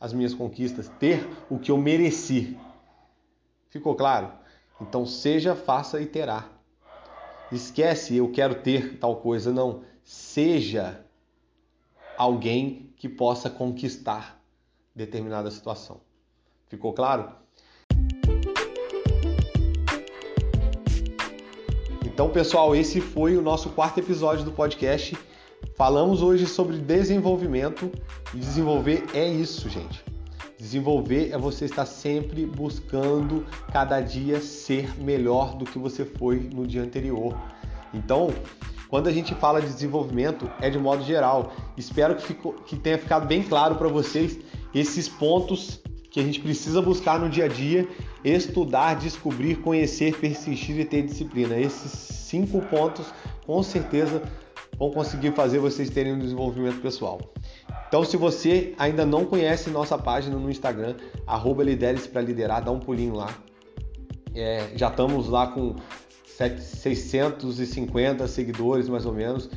as 0.00 0.14
minhas 0.14 0.32
conquistas, 0.32 0.88
ter 0.98 1.28
o 1.50 1.58
que 1.58 1.70
eu 1.70 1.76
mereci. 1.76 2.56
Ficou 3.68 3.94
claro? 3.94 4.32
Então 4.80 5.04
seja, 5.04 5.54
faça 5.54 6.00
e 6.00 6.06
terá. 6.06 6.59
Esquece 7.52 8.16
eu 8.16 8.30
quero 8.30 8.54
ter 8.56 8.98
tal 8.98 9.16
coisa, 9.16 9.52
não 9.52 9.82
seja 10.04 11.04
alguém 12.16 12.92
que 12.96 13.08
possa 13.08 13.50
conquistar 13.50 14.40
determinada 14.94 15.50
situação. 15.50 16.00
Ficou 16.68 16.92
claro? 16.92 17.32
Então, 22.04 22.30
pessoal, 22.30 22.76
esse 22.76 23.00
foi 23.00 23.36
o 23.36 23.42
nosso 23.42 23.70
quarto 23.70 23.98
episódio 23.98 24.44
do 24.44 24.52
podcast. 24.52 25.18
Falamos 25.74 26.22
hoje 26.22 26.46
sobre 26.46 26.78
desenvolvimento 26.78 27.90
e 28.32 28.38
desenvolver 28.38 29.04
é 29.12 29.26
isso, 29.26 29.68
gente. 29.68 30.09
Desenvolver 30.60 31.30
é 31.32 31.38
você 31.38 31.64
estar 31.64 31.86
sempre 31.86 32.44
buscando 32.44 33.46
cada 33.72 33.98
dia 33.98 34.42
ser 34.42 34.94
melhor 35.00 35.56
do 35.56 35.64
que 35.64 35.78
você 35.78 36.04
foi 36.04 36.50
no 36.52 36.66
dia 36.66 36.82
anterior. 36.82 37.34
Então, 37.94 38.28
quando 38.86 39.08
a 39.08 39.10
gente 39.10 39.34
fala 39.34 39.62
de 39.62 39.68
desenvolvimento, 39.68 40.50
é 40.60 40.68
de 40.68 40.78
modo 40.78 41.02
geral. 41.02 41.50
Espero 41.78 42.14
que, 42.14 42.24
ficou, 42.24 42.52
que 42.52 42.76
tenha 42.76 42.98
ficado 42.98 43.26
bem 43.26 43.42
claro 43.42 43.76
para 43.76 43.88
vocês 43.88 44.38
esses 44.74 45.08
pontos 45.08 45.80
que 46.10 46.20
a 46.20 46.22
gente 46.22 46.40
precisa 46.40 46.82
buscar 46.82 47.18
no 47.18 47.30
dia 47.30 47.46
a 47.46 47.48
dia, 47.48 47.88
estudar, 48.22 48.96
descobrir, 48.96 49.62
conhecer, 49.62 50.14
persistir 50.18 50.78
e 50.78 50.84
ter 50.84 51.00
disciplina. 51.06 51.58
Esses 51.58 51.90
cinco 51.90 52.60
pontos, 52.66 53.06
com 53.46 53.62
certeza, 53.62 54.22
vão 54.78 54.90
conseguir 54.90 55.32
fazer 55.32 55.58
vocês 55.58 55.88
terem 55.88 56.12
um 56.12 56.18
desenvolvimento 56.18 56.82
pessoal. 56.82 57.18
Então, 57.90 58.04
se 58.04 58.16
você 58.16 58.72
ainda 58.78 59.04
não 59.04 59.24
conhece 59.24 59.68
nossa 59.68 59.98
página 59.98 60.36
no 60.36 60.48
Instagram, 60.48 60.94
arroba 61.26 61.64
para 62.12 62.22
liderar, 62.22 62.64
dá 62.64 62.70
um 62.70 62.78
pulinho 62.78 63.16
lá. 63.16 63.36
É, 64.32 64.70
já 64.76 64.86
estamos 64.86 65.28
lá 65.28 65.48
com 65.48 65.74
650 66.24 68.28
seguidores 68.28 68.88
mais 68.88 69.04
ou 69.04 69.12
menos. 69.12 69.50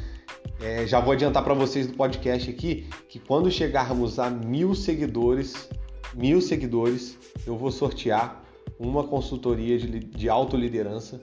É, 0.60 0.88
já 0.88 1.00
vou 1.00 1.14
adiantar 1.14 1.44
para 1.44 1.54
vocês 1.54 1.86
do 1.86 1.94
podcast 1.94 2.50
aqui 2.50 2.90
que 3.08 3.20
quando 3.20 3.52
chegarmos 3.52 4.18
a 4.18 4.32
mil 4.32 4.74
seguidores, 4.74 5.70
mil 6.16 6.42
seguidores, 6.42 7.16
eu 7.46 7.56
vou 7.56 7.72
sortear 7.72 8.44
uma 8.80 9.04
consultoria 9.04 9.78
de, 9.78 10.00
de 10.00 10.28
autoliderança 10.28 11.22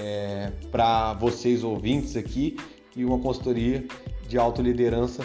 é, 0.00 0.50
para 0.72 1.12
vocês 1.12 1.62
ouvintes 1.62 2.16
aqui 2.16 2.56
e 2.96 3.04
uma 3.04 3.18
consultoria 3.18 3.84
de 4.26 4.38
autoliderança 4.38 5.22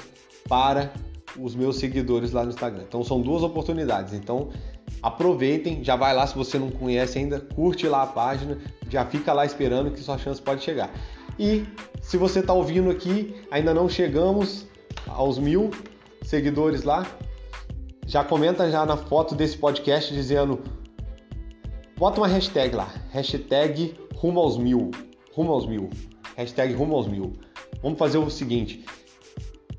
para 0.48 0.92
os 1.38 1.56
meus 1.56 1.78
seguidores 1.78 2.32
lá 2.32 2.44
no 2.44 2.50
Instagram. 2.50 2.84
Então 2.88 3.04
são 3.04 3.22
duas 3.22 3.44
oportunidades. 3.44 4.14
Então 4.14 4.50
aproveitem, 5.02 5.84
já 5.84 5.96
vai 5.96 6.14
lá 6.14 6.28
se 6.28 6.36
você 6.36 6.60
não 6.60 6.70
conhece 6.70 7.18
ainda, 7.18 7.40
curte 7.40 7.88
lá 7.88 8.04
a 8.04 8.08
página, 8.08 8.58
já 8.90 9.06
fica 9.06 9.34
lá 9.34 9.46
esperando 9.46 9.92
que 9.92 10.00
sua 10.00 10.18
chance 10.18 10.42
pode 10.42 10.64
chegar. 10.64 10.92
E 11.40 11.66
se 12.02 12.18
você 12.18 12.40
está 12.40 12.54
ouvindo 12.54 12.90
aqui, 12.90 13.36
ainda 13.50 13.74
não 13.74 13.88
chegamos 13.88 14.68
aos 15.08 15.40
mil 15.40 15.72
seguidores 16.22 16.84
lá, 16.84 17.08
já 18.06 18.24
comenta 18.24 18.70
já 18.70 18.86
na 18.86 18.98
foto 18.98 19.34
desse 19.34 19.58
podcast 19.58 20.14
dizendo, 20.14 20.62
bota 21.98 22.20
uma 22.20 22.28
hashtag 22.28 22.76
lá, 22.76 22.94
hashtag 23.10 23.96
rumo 24.16 24.40
aos 24.40 24.58
mil, 24.58 24.92
rumo 25.34 25.52
aos 25.54 25.66
mil, 25.66 25.90
hashtag 26.36 26.74
rumo 26.74 26.96
aos 26.96 27.08
mil. 27.08 27.34
Vamos 27.82 27.98
fazer 27.98 28.18
o 28.18 28.30
seguinte, 28.30 28.86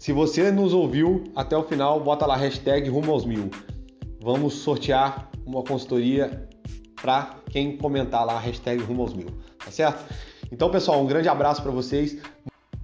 se 0.02 0.12
você 0.12 0.50
nos 0.50 0.74
ouviu 0.74 1.22
até 1.36 1.56
o 1.56 1.62
final, 1.62 2.00
bota 2.00 2.26
lá 2.26 2.34
hashtag 2.34 2.90
rumo 2.90 3.12
aos 3.12 3.24
mil. 3.24 3.48
Vamos 4.20 4.54
sortear 4.54 5.30
uma 5.46 5.62
consultoria 5.62 6.48
para 7.00 7.36
quem 7.48 7.76
comentar 7.76 8.26
lá 8.26 8.36
hashtag 8.40 8.82
rumo 8.82 9.02
aos 9.02 9.14
mil, 9.14 9.28
tá 9.64 9.70
certo? 9.70 10.12
Então, 10.50 10.68
pessoal, 10.72 11.00
um 11.00 11.06
grande 11.06 11.28
abraço 11.28 11.62
para 11.62 11.70
vocês. 11.70 12.18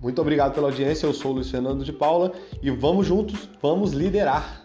Muito 0.01 0.21
obrigado 0.21 0.55
pela 0.55 0.69
audiência. 0.69 1.07
Eu 1.07 1.13
sou 1.13 1.33
o 1.33 1.35
Luiz 1.35 1.51
Fernando 1.51 1.85
de 1.85 1.93
Paula 1.93 2.31
e 2.63 2.71
vamos 2.71 3.05
juntos, 3.05 3.49
vamos 3.61 3.91
liderar. 3.91 4.63